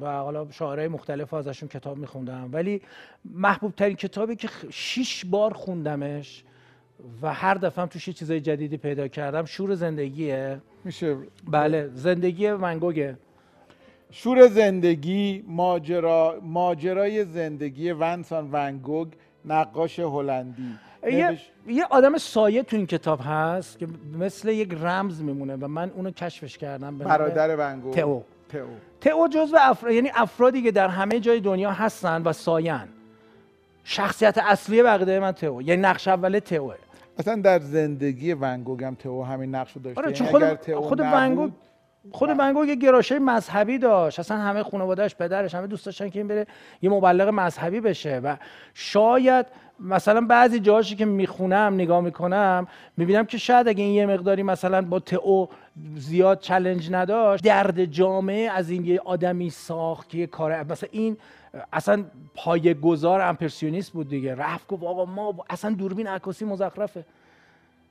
و 0.00 0.06
حالا 0.06 0.50
شاعرای 0.50 0.88
مختلف 0.88 1.34
ازشون 1.34 1.68
کتاب 1.68 1.98
میخوندم. 1.98 2.48
ولی 2.52 2.82
محبوب 3.24 3.74
ترین 3.74 3.96
کتابی 3.96 4.36
که 4.36 4.48
شیش 4.70 5.24
بار 5.24 5.52
خوندمش 5.52 6.44
و 7.22 7.34
هر 7.34 7.54
دفعه 7.54 7.82
هم 7.82 7.88
توش 7.88 8.08
چیزای 8.08 8.40
جدیدی 8.40 8.76
پیدا 8.76 9.08
کردم. 9.08 9.44
شور 9.44 9.74
زندگیه. 9.74 10.60
میشه 10.84 11.16
بله 11.50 11.90
زندگی 11.94 12.46
ونگوگه. 12.46 13.16
شور 14.10 14.48
زندگی 14.48 15.44
ماجرا 15.48 16.40
ماجرای 16.42 17.24
زندگی 17.24 17.92
ونسان 17.92 18.48
ونگوگ 18.52 19.08
نقاش 19.44 19.98
هلندی. 19.98 20.78
یه, 21.06 21.38
یه 21.66 21.84
آدم 21.90 22.18
سایه 22.18 22.62
تو 22.62 22.76
این 22.76 22.86
کتاب 22.86 23.20
هست 23.24 23.78
که 23.78 23.86
مثل 24.18 24.48
یک 24.48 24.74
رمز 24.80 25.22
میمونه 25.22 25.56
و 25.56 25.68
من 25.68 25.90
اونو 25.90 26.10
کشفش 26.10 26.58
کردم 26.58 26.98
برادر 26.98 27.56
ونگوگ. 27.56 27.94
تئو. 27.94 28.20
تئو. 28.48 28.66
تئو 29.00 29.28
جزو 29.28 29.56
افراد 29.60 29.92
یعنی 29.92 30.10
افرادی 30.14 30.62
که 30.62 30.72
در 30.72 30.88
همه 30.88 31.20
جای 31.20 31.40
دنیا 31.40 31.70
هستن 31.70 32.22
و 32.22 32.32
ساین 32.32 32.80
شخصیت 33.84 34.38
اصلی 34.38 34.82
بقیده 34.82 35.20
من 35.20 35.32
تئو. 35.32 35.62
یعنی 35.62 35.82
نقش 35.82 36.08
اول 36.08 36.38
تئوه. 36.38 36.74
اصلا 37.18 37.36
در 37.36 37.58
زندگی 37.58 38.34
ونگوگ 38.34 38.84
هم 38.84 38.94
تئو 38.94 39.22
همین 39.22 39.54
نقش 39.54 39.72
رو 39.72 39.82
داشته 39.82 40.00
آره 40.00 40.12
چون 40.12 40.26
خود 40.26 40.74
خود 40.74 41.00
ونگوگ 41.00 41.50
خود 42.10 42.30
ونگوگ 42.38 42.68
یه 42.68 42.74
گرایش 42.74 43.12
مذهبی 43.12 43.78
داشت. 43.78 44.20
اصلا 44.20 44.36
همه 44.36 44.62
خانواده‌اش 44.62 45.14
پدرش 45.14 45.54
همه 45.54 45.66
دوست 45.66 45.86
داشتن 45.86 46.08
که 46.08 46.18
این 46.18 46.28
بره 46.28 46.46
یه 46.82 46.90
مبلغ 46.90 47.28
مذهبی 47.28 47.80
بشه 47.80 48.18
و 48.18 48.36
شاید 48.74 49.46
مثلا 49.80 50.20
بعضی 50.20 50.60
جاهاشی 50.60 50.96
که 50.96 51.04
می‌خونم 51.04 51.74
نگاه 51.74 52.00
می‌کنم 52.00 52.66
می‌بینم 52.96 53.24
که 53.24 53.38
شاید 53.38 53.68
اگه 53.68 53.84
این 53.84 53.94
یه 53.94 54.06
مقداری 54.06 54.42
مثلا 54.42 54.82
با 54.82 54.98
تئو 55.00 55.46
زیاد 55.96 56.40
چلنج 56.40 56.92
نداشت 56.92 57.44
درد 57.44 57.84
جامعه 57.84 58.50
از 58.50 58.70
این 58.70 58.84
یه 58.84 59.00
آدمی 59.04 59.50
ساخت 59.50 60.08
که 60.08 60.18
یه 60.18 60.26
کار 60.26 60.62
مثلا 60.62 60.88
این 60.92 61.16
اصلا 61.72 62.04
پایه 62.34 62.74
گذار 62.74 63.20
امپرسیونیست 63.20 63.92
بود 63.92 64.08
دیگه. 64.08 64.34
رفت 64.34 64.66
گفت 64.66 64.82
آقا 64.82 65.04
ما 65.04 65.34
اصلا 65.50 65.70
دوربین 65.70 66.06
عکاسی 66.06 66.44
مزخرفه. 66.44 67.04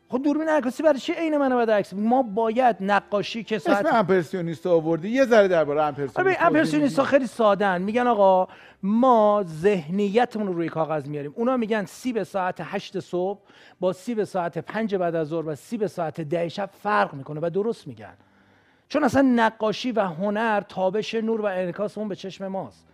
خب 0.09 0.21
دوربین 0.23 0.49
عکاسی 0.49 0.83
برای 0.83 0.99
چی 0.99 1.13
عین 1.13 1.37
منو 1.37 1.57
بعد 1.57 1.71
عکس؟ 1.71 1.93
ما 1.93 2.23
باید 2.23 2.75
نقاشی 2.79 3.43
که 3.43 3.59
ساعت 3.59 3.85
اسم 3.85 3.95
امپرسیونیست 3.95 4.67
آوردی 4.67 5.09
یه 5.09 5.25
ذره 5.25 5.47
درباره 5.47 5.81
امپرسیونیست 5.81 6.19
آره 6.19 6.37
امپرسیونیست 6.39 6.99
ها 6.99 7.05
خیلی 7.05 7.27
سادن 7.27 7.81
میگن 7.81 8.07
آقا 8.07 8.47
ما 8.83 9.43
ذهنیتمون 9.47 10.47
رو 10.47 10.53
روی 10.53 10.69
کاغذ 10.69 11.07
میاریم. 11.07 11.33
اونا 11.35 11.57
میگن 11.57 11.85
سی 11.85 12.13
به 12.13 12.23
ساعت 12.23 12.57
هشت 12.61 12.99
صبح 12.99 13.39
با 13.79 13.93
سی 13.93 14.15
به 14.15 14.25
ساعت 14.25 14.57
پنج 14.57 14.95
بعد 14.95 15.15
از 15.15 15.27
ظهر 15.27 15.47
و 15.47 15.55
سی 15.55 15.77
به 15.77 15.87
ساعت 15.87 16.21
ده 16.21 16.49
شب 16.49 16.69
فرق 16.83 17.13
می‌کنه 17.13 17.39
و 17.43 17.49
درست 17.49 17.87
میگن. 17.87 18.13
چون 18.89 19.03
اصلا 19.03 19.21
نقاشی 19.21 19.91
و 19.91 20.01
هنر 20.01 20.61
تابش 20.61 21.15
نور 21.15 21.41
و 21.41 21.45
انعکاس 21.45 21.97
اون 21.97 22.07
به 22.07 22.15
چشم 22.15 22.47
ماست. 22.47 22.85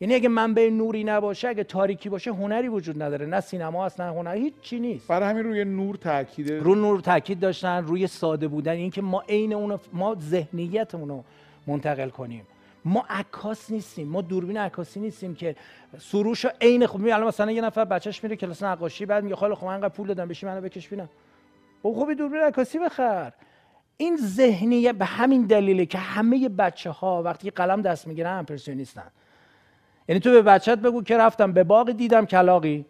یعنی 0.00 0.14
اگه 0.14 0.28
منبع 0.28 0.70
نوری 0.70 1.04
نباشه 1.04 1.48
اگه 1.48 1.64
تاریکی 1.64 2.08
باشه 2.08 2.30
هنری 2.30 2.68
وجود 2.68 3.02
نداره. 3.02 3.26
نه 3.26 3.40
سینما 3.40 3.86
هست 3.86 4.00
نه 4.00 4.10
هنر 4.12 4.34
هیچ 4.34 4.54
چی 4.60 4.80
نیست. 4.80 5.08
برای 5.08 5.28
همین 5.28 5.44
روی 5.44 5.64
نور 5.64 5.96
تاکید. 5.96 6.52
رو 6.52 6.74
نور 6.74 7.00
تاکید 7.00 7.40
داشتن 7.40 7.84
روی 7.84 8.06
ساده 8.06 8.48
بودن 8.48 8.72
اینکه 8.72 9.02
ما 9.02 9.20
عین 9.28 9.52
اون 9.52 9.78
ما 9.92 10.16
ذهنیتمون 10.20 11.08
رو 11.08 11.24
منتقل 11.66 12.08
کنیم. 12.08 12.46
ما 12.84 13.04
عکاس 13.08 13.70
نیستیم 13.70 14.08
ما 14.08 14.20
دوربین 14.20 14.56
عکاسی 14.56 15.00
نیستیم 15.00 15.34
که 15.34 15.56
سروش 15.98 16.46
عین 16.60 16.86
خب 16.86 17.00
الان 17.04 17.26
مثلا 17.26 17.50
یه 17.50 17.62
نفر 17.62 17.84
بچهش 17.84 18.24
میره 18.24 18.36
کلاس 18.36 18.62
نقاشی 18.62 19.06
بعد 19.06 19.24
میگه 19.24 19.36
خاله 19.36 19.54
خب 19.54 19.66
من 19.66 19.88
پول 19.88 20.08
دادم 20.08 20.28
بشی 20.28 20.46
منو 20.46 20.60
بکش 20.60 20.86
ببینم 20.86 21.08
خب 21.82 21.92
خوبی 21.92 22.14
دوربین 22.14 22.40
عکاسی 22.40 22.78
بخر. 22.78 23.32
این 23.96 24.16
ذهنیت 24.16 24.94
به 24.94 25.04
همین 25.04 25.46
دلیله 25.46 25.86
که 25.86 25.98
همه 25.98 26.48
بچه 26.48 26.90
ها 26.90 27.22
وقتی 27.22 27.50
قلم 27.50 27.82
دست 27.82 28.06
می‌گیرن 28.06 28.38
امپرسیونیستن 28.38 29.10
یعنی 30.08 30.20
تو 30.20 30.30
به 30.30 30.42
بچت 30.42 30.78
بگو 30.78 31.02
که 31.02 31.16
رفتم 31.16 31.52
به 31.52 31.64
باغ 31.64 31.92
دیدم 31.92 32.26
کلاغی 32.26 32.84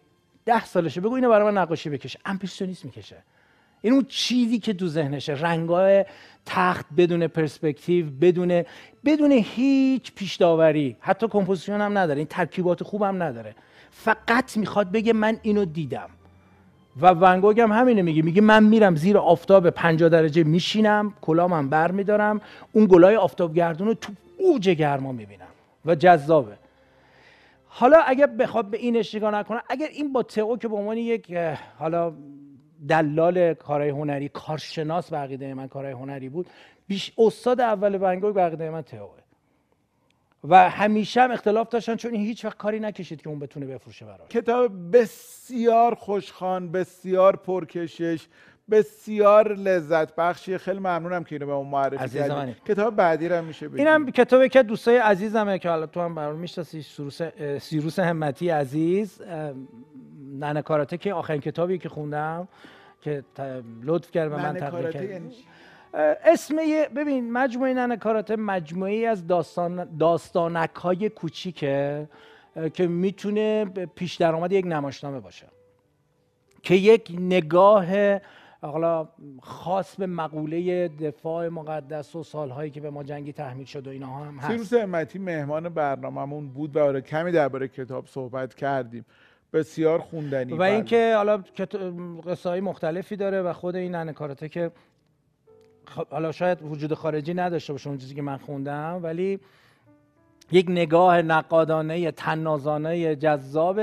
ده 0.45 0.65
سالشه 0.65 1.01
بگو 1.01 1.13
اینو 1.13 1.29
برای 1.29 1.51
من 1.51 1.57
نقاشی 1.57 1.89
بکشه. 1.89 2.19
امپرسیونیست 2.25 2.85
می‌کشه. 2.85 3.15
این 3.81 3.93
اون 3.93 4.05
چیزی 4.09 4.59
که 4.59 4.73
تو 4.73 4.87
ذهنشه. 4.87 5.33
رنگای 5.33 6.05
تخت 6.45 6.85
بدون 6.97 7.27
پرسپکتیو 7.27 8.05
بدون 8.21 8.63
بدون 9.05 9.31
هیچ 9.31 10.11
پیش 10.15 10.35
داوری 10.35 10.95
حتی 10.99 11.27
composition 11.27 11.81
هم 11.81 11.97
نداره. 11.97 12.17
این 12.17 12.27
ترکیبات 12.27 12.83
خوب 12.83 13.03
هم 13.03 13.23
نداره. 13.23 13.55
فقط 13.91 14.57
می‌خواد 14.57 14.91
بگه 14.91 15.13
من 15.13 15.37
اینو 15.41 15.65
دیدم. 15.65 16.09
و 17.01 17.07
ونگوگ 17.07 17.59
هم 17.59 17.71
همینه 17.71 18.01
میگه. 18.01 18.21
میگه 18.21 18.41
من 18.41 18.63
میرم 18.63 18.95
زیر 18.95 19.17
آفتاب 19.17 19.69
50 19.69 20.09
درجه 20.09 20.43
میشینم 20.43 21.13
کلامم 21.21 21.69
بر 21.69 21.91
میدارم 21.91 22.41
اون 22.71 22.85
گلای 22.85 23.15
آفتاب 23.15 23.55
گردون 23.55 23.87
رو 23.87 23.93
تو 23.93 24.13
اوج 24.37 24.69
گرما 24.69 25.11
می‌بینم. 25.11 25.47
و 25.85 25.95
جذابه. 25.95 26.60
حالا 27.73 27.97
اگر 28.05 28.25
بخواد 28.25 28.69
به 28.69 28.77
این 28.77 29.03
نگاه 29.13 29.31
نکنه 29.31 29.61
اگر 29.69 29.87
این 29.87 30.13
با 30.13 30.23
تئو 30.23 30.57
که 30.57 30.67
به 30.67 30.75
عنوان 30.75 30.97
یک 30.97 31.33
حالا 31.79 32.13
دلال 32.87 33.53
کارهای 33.53 33.89
هنری 33.89 34.29
کارشناس 34.29 35.13
بقیده 35.13 35.53
من 35.53 35.67
کارهای 35.67 35.93
هنری 35.93 36.29
بود 36.29 36.49
بیش 36.87 37.13
استاد 37.17 37.61
اول 37.61 37.97
ونگوگ 38.01 38.35
بقیده 38.35 38.69
من 38.69 38.81
تئوه 38.81 39.21
و 40.43 40.69
همیشه 40.69 41.21
هم 41.21 41.31
اختلاف 41.31 41.69
داشتن 41.69 41.95
چون 41.95 42.11
این 42.11 42.21
هیچ 42.21 42.45
وقت 42.45 42.57
کاری 42.57 42.79
نکشید 42.79 43.21
که 43.21 43.29
اون 43.29 43.39
بتونه 43.39 43.65
بفروشه 43.65 44.05
براش. 44.05 44.29
کتاب 44.29 44.97
بسیار 44.97 45.95
خوشخوان 45.95 46.71
بسیار 46.71 47.35
پرکشش. 47.35 48.27
بسیار 48.71 49.53
لذت 49.53 50.15
بخشی 50.15 50.57
خیلی 50.57 50.79
ممنونم 50.79 51.23
که 51.23 51.35
اینو 51.35 51.45
به 51.45 51.51
اون 51.51 51.67
معرفی 51.67 52.19
کردی. 52.19 52.55
کتاب 52.67 52.95
بعدی 52.95 53.29
رو 53.29 53.45
میشه 53.45 53.67
بگی. 53.67 53.81
اینم 53.81 54.11
کتابی 54.11 54.49
که 54.49 54.63
دوستای 54.63 54.97
عزیزمه 54.97 55.59
که 55.59 55.69
حالا 55.69 55.85
تو 55.85 56.01
هم 56.01 56.15
برام 56.15 56.35
می‌شناسی 56.35 56.81
سیروس 56.81 57.21
سیروس 57.61 57.99
همتی 57.99 58.49
عزیز. 58.49 59.21
ننه 60.39 60.61
کاراته 60.61 60.97
که 60.97 61.13
آخرین 61.13 61.41
کتابی 61.41 61.77
که 61.77 61.89
خوندم 61.89 62.47
که 63.01 63.23
لطف 63.83 64.11
کرد 64.11 64.31
و 64.31 64.37
من 64.37 64.53
تقدیم 64.53 64.91
کرد. 64.91 65.09
یعنی 65.09 65.31
اسم 66.25 66.55
ببین 66.95 67.31
مجموعه 67.31 67.73
ننه 67.73 67.97
کاراته 67.97 68.35
مجموعه 68.35 68.91
ای 68.91 69.05
از 69.05 69.27
داستان 69.27 69.97
داستانک 69.97 70.75
های 70.75 71.09
کوچیکه 71.09 72.07
که 72.73 72.87
می‌تونه 72.87 73.65
به 73.65 73.85
پیش 73.85 74.15
درآمد 74.15 74.51
یک 74.51 74.65
نمایشنامه 74.67 75.19
باشه. 75.19 75.45
که 76.63 76.75
یک 76.75 77.11
نگاه 77.19 78.19
حالا 78.61 79.07
خاص 79.41 79.95
به 79.95 80.05
مقوله 80.05 80.87
دفاع 80.87 81.47
مقدس 81.47 82.15
و 82.15 82.23
سالهایی 82.23 82.71
که 82.71 82.81
به 82.81 82.89
ما 82.89 83.03
جنگی 83.03 83.33
تحمیل 83.33 83.65
شد 83.65 83.87
و 83.87 83.89
اینها 83.89 84.25
هم 84.25 84.37
هست. 84.37 84.47
سیروس 84.47 84.73
امتی 84.73 85.19
مهمان 85.19 85.69
برنامهمون 85.69 86.47
بود 86.47 86.75
و 86.75 86.79
آره 86.83 87.01
کمی 87.01 87.31
درباره 87.31 87.67
کتاب 87.67 88.07
صحبت 88.07 88.55
کردیم. 88.55 89.05
بسیار 89.53 89.99
خوندنی. 89.99 90.53
و 90.53 90.57
بله. 90.57 90.71
اینکه 90.71 91.13
حالا 91.15 91.43
قصه 92.25 92.49
های 92.49 92.61
مختلفی 92.61 93.15
داره 93.15 93.41
و 93.41 93.53
خود 93.53 93.75
این 93.75 93.95
ننه 93.95 94.13
کاراته 94.13 94.49
که 94.49 94.71
خب، 95.85 96.07
حالا 96.07 96.31
شاید 96.31 96.61
وجود 96.61 96.93
خارجی 96.93 97.33
نداشته 97.33 97.73
باشه 97.73 97.89
اون 97.89 97.97
چیزی 97.97 98.15
که 98.15 98.21
من 98.21 98.37
خوندم 98.37 98.99
ولی 99.03 99.39
یک 100.51 100.65
نگاه 100.69 101.21
نقادانه 101.21 102.11
تنازانه 102.11 103.15
جذاب. 103.15 103.79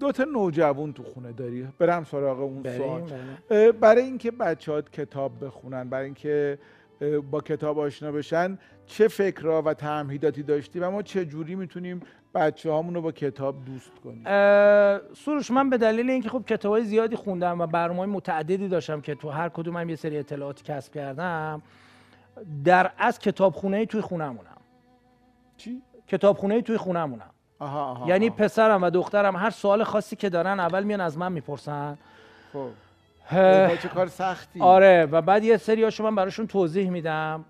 دو 0.00 0.12
تا 0.12 0.24
نوجوان 0.24 0.92
تو 0.92 1.02
خونه 1.02 1.32
داری. 1.32 1.68
برم 1.78 2.04
سراغ 2.04 2.40
اون 2.40 2.62
سوال. 2.76 3.72
برای 3.72 4.02
اینکه 4.02 4.30
بچه 4.30 4.82
کتاب 4.82 5.44
بخونن 5.44 5.88
برای 5.88 6.04
اینکه 6.04 6.58
با 7.30 7.40
کتاب 7.40 7.78
آشنا 7.78 8.12
بشن 8.12 8.58
چه 8.86 9.08
فکرها 9.08 9.62
و 9.62 9.74
تعمیداتی 9.74 10.42
داشتی 10.42 10.80
و 10.80 10.90
ما 10.90 11.02
چه 11.02 11.24
جوری 11.24 11.54
می‌تونیم 11.54 12.00
بچه 12.34 12.70
هامون 12.70 12.94
رو 12.94 13.02
با 13.02 13.12
کتاب 13.12 13.64
دوست 13.64 13.92
کنیم؟ 14.04 14.24
سروش 15.14 15.50
من 15.50 15.70
به 15.70 15.78
دلیل 15.78 16.10
اینکه 16.10 16.28
خب 16.28 16.44
کتابای 16.46 16.84
زیادی 16.84 17.16
خوندم 17.16 17.60
و 17.60 17.66
برنامه 17.66 18.06
متعددی 18.06 18.68
داشتم 18.68 19.00
که 19.00 19.14
تو 19.14 19.28
هر 19.28 19.48
کدوم 19.48 19.76
هم 19.76 19.90
یه 19.90 19.96
سری 19.96 20.18
اطلاعاتی 20.18 20.64
کسب 20.64 20.92
کردم 20.92 21.62
در 22.64 22.90
از 22.98 23.18
کتابخونه 23.18 23.86
توی 23.86 24.00
خونمونم 24.00 24.60
چی؟ 25.56 25.82
کتابخونه 26.06 26.62
توی 26.62 26.76
خونمونم 26.76 27.33
آها 27.64 27.84
آها 27.84 28.08
یعنی 28.08 28.28
آها. 28.28 28.36
پسرم 28.36 28.82
و 28.82 28.90
دخترم 28.90 29.36
هر 29.36 29.50
سوال 29.50 29.84
خاصی 29.84 30.16
که 30.16 30.28
دارن 30.28 30.60
اول 30.60 30.82
میان 30.84 31.00
از 31.00 31.18
من 31.18 31.32
می‌پرسن. 31.32 31.98
خب. 32.52 32.68
با 33.68 33.76
چه 33.76 33.88
کار 33.88 34.06
سختی؟ 34.06 34.60
آره 34.60 35.06
و 35.06 35.22
بعد 35.22 35.44
یه 35.44 35.56
سری 35.56 35.84
هاشو 35.84 36.04
من 36.04 36.14
براشون 36.14 36.46
توضیح 36.46 36.90
میدم. 36.90 37.44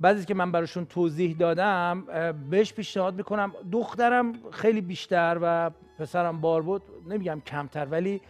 بعضی 0.00 0.26
که 0.26 0.34
من 0.34 0.52
براشون 0.52 0.86
توضیح 0.86 1.36
دادم 1.38 2.04
بهش 2.50 2.72
پیشنهاد 2.72 3.14
می‌کنم. 3.14 3.52
دخترم 3.72 4.32
خیلی 4.50 4.80
بیشتر 4.80 5.38
و 5.42 5.70
پسرم 5.98 6.40
بار 6.40 6.62
بود. 6.62 6.82
نمیگم 7.08 7.42
کمتر 7.46 7.86
ولی 7.90 8.20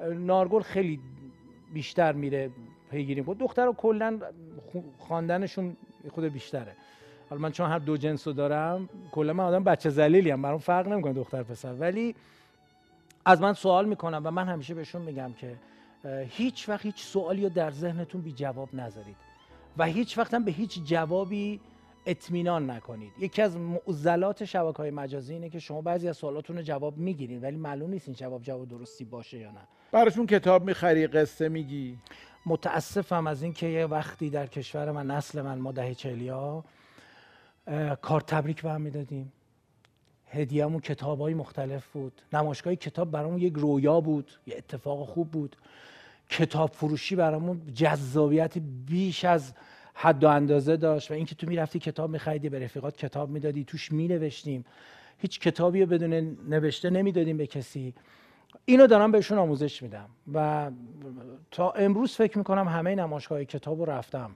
نارگل 0.00 0.60
خیلی 0.62 1.00
بیشتر 1.74 2.12
میره 2.12 2.50
پیگیری 2.90 3.22
بود 3.22 3.38
دختر 3.38 3.64
رو 3.64 3.72
کلا 3.72 4.18
خو- 4.72 4.78
خواندنشون 4.98 5.76
خود 6.10 6.24
بیشتره. 6.24 6.72
حالا 7.32 7.42
من 7.42 7.52
چون 7.52 7.70
هر 7.70 7.78
دو 7.78 7.96
جنس 7.96 8.26
رو 8.26 8.32
دارم 8.32 8.88
کلا 9.12 9.32
من 9.32 9.44
آدم 9.44 9.64
بچه 9.64 9.90
ذلیلی 9.90 10.30
ام 10.30 10.42
برام 10.42 10.58
فرق 10.58 10.88
نمی‌کنه 10.88 11.12
دختر 11.12 11.42
پسر. 11.42 11.74
ولی 11.74 12.14
از 13.24 13.40
من 13.40 13.52
سوال 13.52 13.88
می‌کنم 13.88 14.22
و 14.24 14.30
من 14.30 14.48
همیشه 14.48 14.74
بهشون 14.74 15.02
میگم 15.02 15.32
که 15.32 15.56
هیچ 16.28 16.68
وقت 16.68 16.86
هیچ 16.86 17.02
سوالی 17.02 17.42
رو 17.42 17.48
در 17.48 17.70
ذهنتون 17.70 18.20
بی 18.20 18.32
جواب 18.32 18.74
نذارید 18.74 19.16
و 19.76 19.84
هیچ 19.84 20.18
وقت 20.18 20.34
هم 20.34 20.44
به 20.44 20.50
هیچ 20.50 20.84
جوابی 20.84 21.60
اطمینان 22.06 22.70
نکنید. 22.70 23.12
یکی 23.18 23.42
از 23.42 23.56
معضلات 23.56 24.44
شبکه 24.44 24.76
های 24.76 24.90
مجازی 24.90 25.32
اینه 25.32 25.50
که 25.50 25.58
شما 25.58 25.80
بعضی 25.80 26.08
از 26.08 26.16
سوالاتون 26.16 26.56
رو 26.56 26.62
جواب 26.62 26.96
می‌گیرید 26.96 27.42
ولی 27.42 27.56
معلوم 27.56 27.90
نیست 27.90 28.08
این 28.08 28.16
جواب 28.16 28.42
جواب 28.42 28.68
درستی 28.68 29.04
باشه 29.04 29.38
یا 29.38 29.50
نه. 29.50 29.60
براشون 29.92 30.26
کتاب 30.26 30.64
می‌خری 30.64 31.06
قصه 31.06 31.48
میگی؟ 31.48 31.98
متاسفم 32.46 33.26
از 33.26 33.42
اینکه 33.42 33.66
یه 33.66 33.86
وقتی 33.86 34.30
در 34.30 34.46
کشور 34.46 34.92
من 34.92 35.06
نسل 35.06 35.42
من 35.42 35.58
ما 35.58 35.72
دهه 35.72 35.94
چلیا 35.94 36.64
کار 38.02 38.20
تبریک 38.20 38.62
به 38.62 38.70
هم 38.70 38.80
می‌دادیم. 38.80 39.32
هدیهمون 40.26 40.80
کتاب 40.80 41.20
های 41.20 41.34
مختلف 41.34 41.86
بود. 41.86 42.22
نمایشگاه 42.32 42.74
کتاب 42.74 43.10
برامون 43.10 43.38
یک 43.38 43.54
رویا 43.56 44.00
بود 44.00 44.30
یه 44.46 44.54
اتفاق 44.56 45.06
خوب 45.08 45.30
بود. 45.30 45.56
کتاب 46.30 46.70
فروشی 46.70 47.16
برامون 47.16 47.62
جذابیت 47.74 48.58
بیش 48.86 49.24
از 49.24 49.52
حد 49.94 50.24
و 50.24 50.28
اندازه 50.28 50.76
داشت 50.76 51.10
و 51.10 51.14
اینکه 51.14 51.34
تو 51.34 51.46
می‌رفتی 51.46 51.78
کتاب 51.78 52.10
میخریدی 52.10 52.48
به 52.48 52.58
رفیقات 52.58 52.96
کتاب 52.96 53.30
می‌دادی 53.30 53.64
توش 53.64 53.92
مینوشتیم. 53.92 54.64
هیچ 55.18 55.40
کتابی 55.40 55.80
رو 55.80 55.86
بدون 55.86 56.14
نوشته 56.48 56.90
نمی‌دادیم 56.90 57.36
به 57.36 57.46
کسی. 57.46 57.94
اینو 58.64 58.86
دارم 58.86 59.12
بهشون 59.12 59.38
آموزش 59.38 59.82
میدم 59.82 60.08
و 60.34 60.70
تا 61.50 61.70
امروز 61.70 62.12
فکر 62.12 62.38
می‌کنم 62.38 62.68
همه 62.68 62.94
نمایشگاه 62.94 63.44
کتاب 63.44 63.78
رو 63.78 63.84
رفتم. 63.84 64.30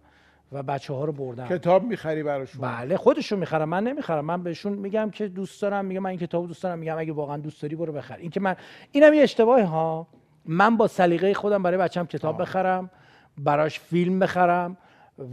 و 0.53 0.63
بچه 0.63 0.95
ها 0.95 1.05
رو 1.05 1.13
بردم 1.13 1.47
کتاب 1.47 1.85
می‌خری 1.85 2.23
براشون. 2.23 2.61
بله 2.61 2.97
خودشون 2.97 3.39
می‌خرم 3.39 3.69
من 3.69 3.85
نمی‌خرم. 3.85 4.25
من 4.25 4.43
بهشون 4.43 4.73
میگم 4.73 5.11
که 5.11 5.29
دوست 5.29 5.63
دارم 5.63 5.85
میگم 5.85 6.01
من 6.01 6.11
این 6.11 6.19
کتاب 6.19 6.47
دوست 6.47 6.63
دارم. 6.63 6.79
میگم 6.79 6.99
اگه 6.99 7.13
واقعا 7.13 7.37
دوست 7.37 7.63
داری 7.63 7.77
برو 7.77 7.93
بخر. 7.93 8.17
این 8.17 8.31
که 8.31 8.41
من 8.41 8.57
اینم 8.93 9.15
یه 9.15 9.23
اشتباهی 9.23 9.65
ها. 9.65 10.07
من 10.45 10.77
با 10.77 10.87
سلیقه 10.87 11.35
خودم 11.35 11.63
برای 11.63 11.79
بچم 11.79 12.07
کتاب 12.07 12.35
آه. 12.35 12.41
بخرم 12.41 12.91
براش 13.39 13.81
فیلم 13.81 14.19
بخرم 14.19 14.77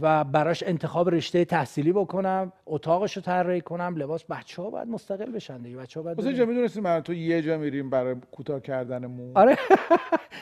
و 0.00 0.24
براش 0.24 0.62
انتخاب 0.66 1.10
رشته 1.10 1.44
تحصیلی 1.44 1.92
بکنم 1.92 2.52
اتاقش 2.66 3.16
رو 3.16 3.22
طراحی 3.22 3.60
کنم 3.60 3.94
لباس 3.96 4.24
بچه 4.24 4.62
ها 4.62 4.70
باید 4.70 4.88
مستقل 4.88 5.32
بشن 5.32 5.58
دیگه 5.58 5.76
بچه 5.76 6.00
ها 6.00 6.14
باید. 6.14 6.36
جان 6.36 6.48
می‌دونستی 6.48 6.80
من 6.80 7.00
تو 7.00 7.14
یه 7.14 7.42
جا 7.42 7.58
میریم 7.58 7.90
برای 7.90 8.14
کوتاه 8.32 8.60
کردن 8.60 9.06
مو 9.06 9.32
آره 9.34 9.56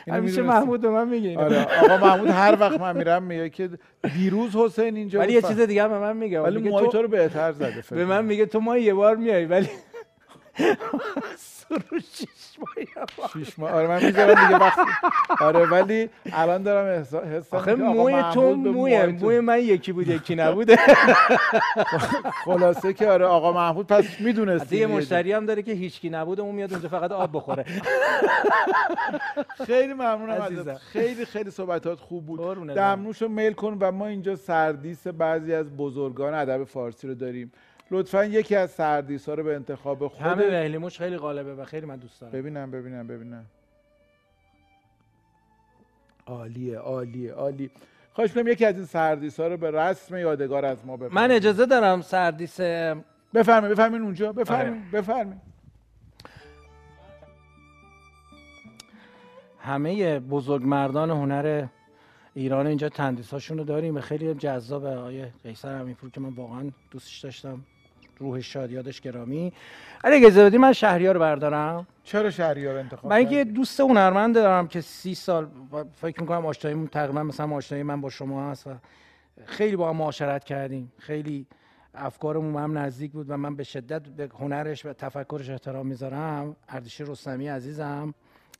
همیشه؟ 0.08 0.42
محمود 0.42 0.80
به 0.80 0.88
من 0.90 1.08
میگه. 1.08 1.38
آره 1.38 1.66
آقا 1.84 2.06
محمود 2.06 2.28
هر 2.28 2.56
وقت 2.60 2.80
من 2.80 2.96
میرم 2.96 3.22
میگه 3.22 3.50
که 3.50 3.70
دیروز 4.14 4.56
حسین 4.56 4.96
اینجا 4.96 5.18
ولی 5.18 5.32
یه 5.32 5.42
چیز 5.42 5.60
دیگه 5.60 5.88
به 5.88 5.98
من 5.98 6.16
میگه 6.16 6.40
ولی 6.40 6.58
موهای 6.70 6.88
تو 6.88 7.02
رو 7.02 7.08
بهتر 7.08 7.52
زده 7.52 7.84
به 7.90 8.04
من. 8.04 8.24
میگه 8.24 8.46
تو 8.46 8.60
ما 8.60 8.78
یه 8.78 8.94
بار 8.94 9.16
میای 9.16 9.44
ولی 9.46 9.68
سروش 11.36 12.02
شیش 12.14 12.58
بار. 13.16 13.30
شیش 13.32 13.58
ماه. 13.58 13.70
آره 13.70 13.88
من 13.88 14.04
می‌ذارم 14.04 14.46
دیگه 14.46 14.58
وقتی 14.60 14.80
آره 15.40 15.66
ولی 15.66 16.10
الان 16.32 16.62
دارم 16.62 16.98
احساس 16.98 17.24
حس 17.24 17.54
آخه 17.54 17.74
موی 17.74 18.22
تو 18.34 18.54
موی 18.54 19.06
موی 19.06 19.40
من 19.40 19.58
یکی 19.58 19.92
بود 19.92 20.08
یکی 20.08 20.34
نبوده. 20.34 20.76
خلاصه 22.44 22.92
که 22.92 23.08
آره 23.10 23.26
آقا 23.26 23.52
محمود 23.52 23.86
پس 23.86 24.04
می‌دونستی 24.20 24.66
حتی 24.66 24.76
یه 24.76 24.86
مشتری 24.86 25.32
هم 25.32 25.46
داره 25.46 25.62
که 25.62 25.72
هیچکی 25.72 26.10
نبوده 26.10 26.42
اون 26.42 26.54
میاد 26.54 26.72
اونجا 26.72 26.88
فقط 26.88 27.12
آب 27.12 27.30
بخوره. 27.32 27.64
خیلی 29.66 29.92
ممنونم. 29.94 30.30
ازت. 30.42 30.76
خیلی 30.78 31.24
خیلی 31.24 31.50
صحبتات 31.50 32.00
خوب 32.00 32.26
بود. 32.26 32.40
قربونت. 32.40 32.74
دمنوش 32.76 33.22
رو 33.22 33.28
میل 33.28 33.52
کن 33.52 33.76
و 33.80 33.92
ما 33.92 34.06
اینجا 34.06 34.36
سردیس 34.36 35.06
بعضی 35.06 35.54
از 35.54 35.76
بزرگان 35.76 36.34
ادب 36.34 36.64
فارسی 36.64 37.08
رو 37.08 37.14
داریم. 37.14 37.52
لطفا 37.92 38.24
یکی 38.24 38.56
از 38.56 38.70
سردیس 38.70 39.28
ها 39.28 39.34
رو 39.34 39.44
به 39.44 39.54
انتخاب 39.54 40.02
همه 40.02 40.08
خود 40.08 40.44
مهلیموش 40.44 40.98
خیلی 40.98 41.16
غالبه 41.16 41.54
و 41.54 41.64
خیلی 41.64 41.86
من 41.86 41.96
دوست 41.96 42.20
دارم. 42.20 42.32
ببینم 42.32 42.70
ببینم 42.70 43.06
ببینم. 43.06 43.46
عالیه 46.26 46.78
عالیه 46.78 47.32
عالی 47.32 47.70
خواهش 48.12 48.36
می‌کنم 48.36 48.52
یکی 48.52 48.64
از 48.64 48.76
این 48.76 48.84
سردیس 48.86 49.40
ها 49.40 49.46
رو 49.46 49.56
به 49.56 49.70
رسم 49.70 50.16
یادگار 50.16 50.64
از 50.64 50.86
ما 50.86 50.96
بفرمایید. 50.96 51.30
من 51.30 51.36
اجازه 51.36 51.66
دارم 51.66 52.00
سردیس 52.00 52.60
بفرمایید 52.60 53.72
بفرمایید 53.72 54.04
اونجا. 54.04 54.32
بفرمایید 54.32 54.72
آره. 54.72 55.02
بفرمایید. 55.02 55.40
همه 59.58 60.20
بزرگمردان 60.20 61.10
هنر 61.10 61.66
ایران 62.34 62.66
اینجا 62.66 62.88
تندیساشون 62.88 63.58
رو 63.58 63.64
داریم 63.64 63.96
و 63.96 64.00
خیلی 64.00 64.34
جذاب 64.34 64.84
آیه 64.84 65.32
قیصر 65.42 65.78
همینپور 65.78 66.10
که 66.10 66.20
من 66.20 66.28
واقعا 66.28 66.70
دوستش 66.90 67.18
داشتم. 67.18 67.60
روحش 68.22 68.52
شاد 68.52 68.70
یادش 68.70 69.00
گرامی. 69.00 69.52
اگه 70.04 70.26
اجازه 70.26 70.58
من 70.58 70.72
شهریار 70.72 71.18
بردارم. 71.18 71.86
چرا 72.04 72.30
شهریار 72.30 72.76
انتخاب 72.76 73.12
من 73.12 73.32
یه؟ 73.32 73.44
دوست 73.44 73.80
هنرمند 73.80 74.34
دارم 74.34 74.68
که 74.68 74.80
سی 74.80 75.14
سال 75.14 75.48
فکر 75.94 76.20
می‌کنم 76.20 76.46
آشناییمون 76.46 76.86
تقریبا 76.86 77.22
مثلا 77.22 77.54
آشنایی 77.54 77.84
من 77.84 78.00
با 78.00 78.10
شما 78.10 78.50
هست 78.50 78.66
و 78.66 78.70
خیلی 79.44 79.76
با 79.76 79.88
هم 79.88 79.96
معاشرت 79.96 80.44
کردیم. 80.44 80.92
خیلی 80.98 81.46
افکارمون 81.94 82.62
هم 82.62 82.78
نزدیک 82.78 83.12
بود 83.12 83.30
و 83.30 83.36
من 83.36 83.56
به 83.56 83.64
شدت 83.64 84.02
به 84.02 84.28
هنرش 84.38 84.86
و 84.86 84.92
تفکرش 84.92 85.50
احترام 85.50 85.86
می‌ذارم. 85.86 86.56
اردشیر 86.68 87.06
رستمی 87.06 87.48
عزیزم 87.48 88.14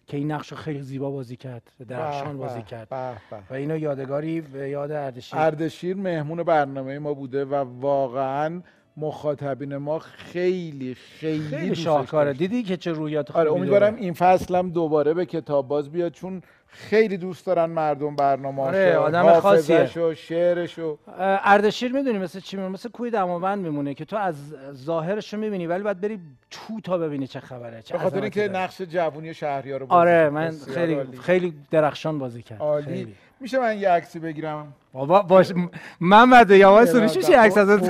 که 0.07 0.17
این 0.17 0.33
نقش 0.33 0.55
خیلی 0.55 0.83
زیبا 0.83 1.11
بازی 1.11 1.37
کرد 1.37 1.63
درخشان 1.89 2.39
بازی 2.39 2.63
کرد. 2.63 2.89
به، 2.89 3.13
به. 3.31 3.43
و 3.51 3.55
اینو 3.55 3.79
یادگاری 3.79 4.41
به 4.41 4.69
یاد 4.69 4.91
اردشیر. 4.93 5.39
اردشیر 5.39 5.97
مهمون 5.97 6.43
برنامه 6.43 6.99
ما 6.99 7.15
بوده 7.15 7.45
و 7.45 7.55
واقعا 7.81 8.63
مخاطبین 8.97 9.77
ما 9.77 9.99
خیلی 9.99 10.95
خیلی, 10.95 11.49
خیلی 11.49 11.75
شاهکاره. 11.75 12.33
دیدی 12.33 12.63
که 12.63 12.77
چه 12.77 12.93
رویات 12.93 13.33
خوبی 13.33 13.41
آره. 13.41 13.53
امیدوارم 13.53 13.95
این 13.95 14.13
فصل 14.13 14.57
هم 14.57 14.71
دوباره 14.71 15.15
به 15.15 15.27
کتاب 15.27 15.69
باز 15.69 15.91
بیاد 15.91 16.13
چون 16.13 16.43
خیلی 16.75 17.17
دوست 17.17 17.47
دارن 17.47 17.65
مردم 17.65 18.17
برنامه 18.17 18.63
آره، 18.63 18.97
آدم 18.97 19.41
خاصیه. 19.41 19.83
و 19.97 20.15
شعرش 20.15 20.79
و 20.79 20.99
اردشیر 21.19 21.93
می‌دونی 21.93 22.19
مثل 22.19 22.41
چی 22.41 22.57
میمونه 22.57 22.75
مثل 22.75 22.89
کوی 22.89 23.11
دماوند 23.11 23.59
میمونه 23.59 23.95
که 23.95 24.05
تو 24.05 24.17
از 24.17 24.35
ظاهرش 24.73 25.35
رو 25.35 25.41
می‌بینی 25.41 25.67
ولی 25.67 25.83
باید 25.83 26.01
بری 26.01 26.21
تو 26.51 26.81
تا 26.81 26.99
ببینی 26.99 27.27
چه 27.27 27.41
خبره 27.41 27.83
چه 27.83 27.99
خاطر 27.99 28.21
اینکه. 28.21 28.49
نقش 28.49 28.83
جوونی 28.83 29.35
شهریار 29.35 29.81
رو 29.81 29.87
بازی 29.87 30.01
آره. 30.01 30.31
من 30.31 30.51
خیلی 30.75 30.95
عالی. 30.95 31.17
خیلی 31.19 31.55
درخشان 31.71 32.19
بازی 32.19 32.43
کرد 32.43 32.61
عالی 32.61 32.85
خیلی. 32.85 33.15
میشه 33.41 33.59
من 33.59 33.79
یه 33.79 33.89
عکسی 33.89 34.19
بگیرم 34.19 34.73
بابا 34.93 35.23
باش 35.23 35.53
محمد 36.01 36.51
یواش 36.51 36.89
سروش 36.89 37.17
میشه 37.17 37.37
عکس 37.39 37.59
ازت 37.59 37.81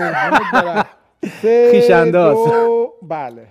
خویش‌انداز. 1.71 2.37
دو، 2.51 2.93
بله 3.03 3.47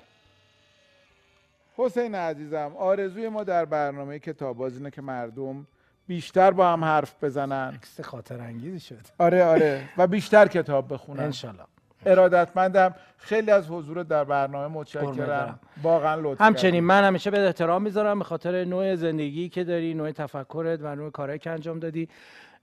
حسین 1.77 2.15
عزیزم 2.15 2.71
آرزوی 2.77 3.29
ما 3.29 3.43
در 3.43 3.65
برنامه 3.65 4.19
کتاب 4.19 4.62
اینه 4.62 4.91
که 4.91 5.01
مردم 5.01 5.67
بیشتر 6.07 6.51
با 6.51 6.73
هم 6.73 6.84
حرف 6.84 7.23
بزنن. 7.23 7.73
عکس 7.73 8.01
خاطر 8.01 8.41
انگیزی 8.41 8.79
شد. 8.79 9.07
آره 9.17 9.43
آره. 9.43 9.89
و 9.97 10.07
بیشتر 10.07 10.47
کتاب 10.47 10.93
بخونن. 10.93 11.23
انشالله. 11.23 11.63
ارادتمندم 12.05 12.95
خیلی 13.17 13.51
از 13.51 13.67
حضور 13.69 14.03
در 14.03 14.23
برنامه 14.23 14.67
متشکرم. 14.77 15.60
واقعا 15.84 16.15
لطف 16.15 16.41
همچنین. 16.41 16.84
من 16.84 17.03
همیشه 17.03 17.31
به 17.31 17.45
احترام 17.45 17.81
می‌ذارم 17.81 18.19
به 18.19 18.25
خاطر 18.25 18.63
نوع 18.63 18.95
زندگی 18.95 19.49
که 19.49 19.63
داری 19.63 19.93
نوع 19.93 20.12
تفکرت 20.12 20.79
و 20.81 20.95
نوع 20.95 21.12
کارهایی 21.12 21.39
که 21.39 21.49
انجام 21.49 21.79
دادی. 21.79 22.10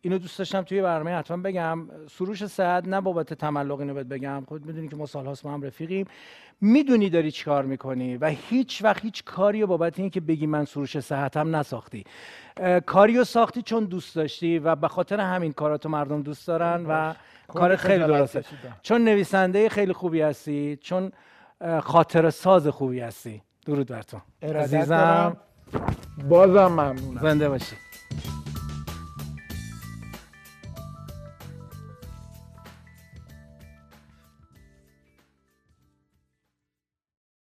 اینو 0.00 0.18
دوست 0.18 0.38
داشتم 0.38 0.62
توی 0.62 0.82
برنامه 0.82 1.14
حتما 1.14 1.36
بگم. 1.36 1.88
سروش 2.10 2.46
صحت 2.46 2.88
نه 2.88 3.00
بابت 3.00 3.34
تملق 3.34 3.80
اینو 3.80 3.94
بهت 3.94 4.06
بگم. 4.06 4.44
خود 4.48 4.66
می‌دونی 4.66 4.88
که 4.88 4.96
ما 4.96 5.06
سالهاست 5.06 5.46
ما 5.46 5.54
هم 5.54 5.62
رفیقیم. 5.62 6.06
می‌دونی 6.60 7.10
داری 7.10 7.30
چیکار 7.30 7.64
می‌کنی 7.64 8.16
و 8.16 8.26
هیچ 8.26 8.84
وقت 8.84 9.02
هیچ 9.02 9.24
کاری 9.24 9.66
بابت 9.66 9.98
این 9.98 10.10
که 10.10 10.20
بگی 10.20 10.46
من 10.46 10.64
سروش 10.64 11.00
صحتم 11.00 11.56
نساختی. 11.56 12.04
اه، 12.56 12.80
کاری 12.80 13.16
رو 13.16 13.24
ساختی 13.24 13.62
چون 13.62 13.84
دوست 13.84 14.16
داشتی 14.16 14.58
و 14.58 14.76
به 14.76 14.88
خاطر 14.88 15.20
همین 15.20 15.52
کاراتو 15.52 15.88
مردم 15.88 16.22
دوست 16.22 16.46
دارن 16.46 16.86
و 16.88 17.14
کار 17.48 17.76
خیلی 17.76 18.04
درسته. 18.04 18.44
چون 18.82 19.04
نویسنده 19.04 19.68
خیلی 19.68 19.92
خوبی 19.92 20.20
هستی 20.20 20.78
چون 20.82 21.12
خاطر 21.80 22.30
ساز 22.30 22.68
خوبی 22.68 23.00
هستی. 23.00 23.42
درود 23.66 23.86
بر 23.86 24.02
تو. 24.02 24.20
عزیزم. 24.42 25.36
بازم 26.28 26.66
ممنونم. 26.66 27.20
زنده 27.22 27.48
باشی. 27.48 27.76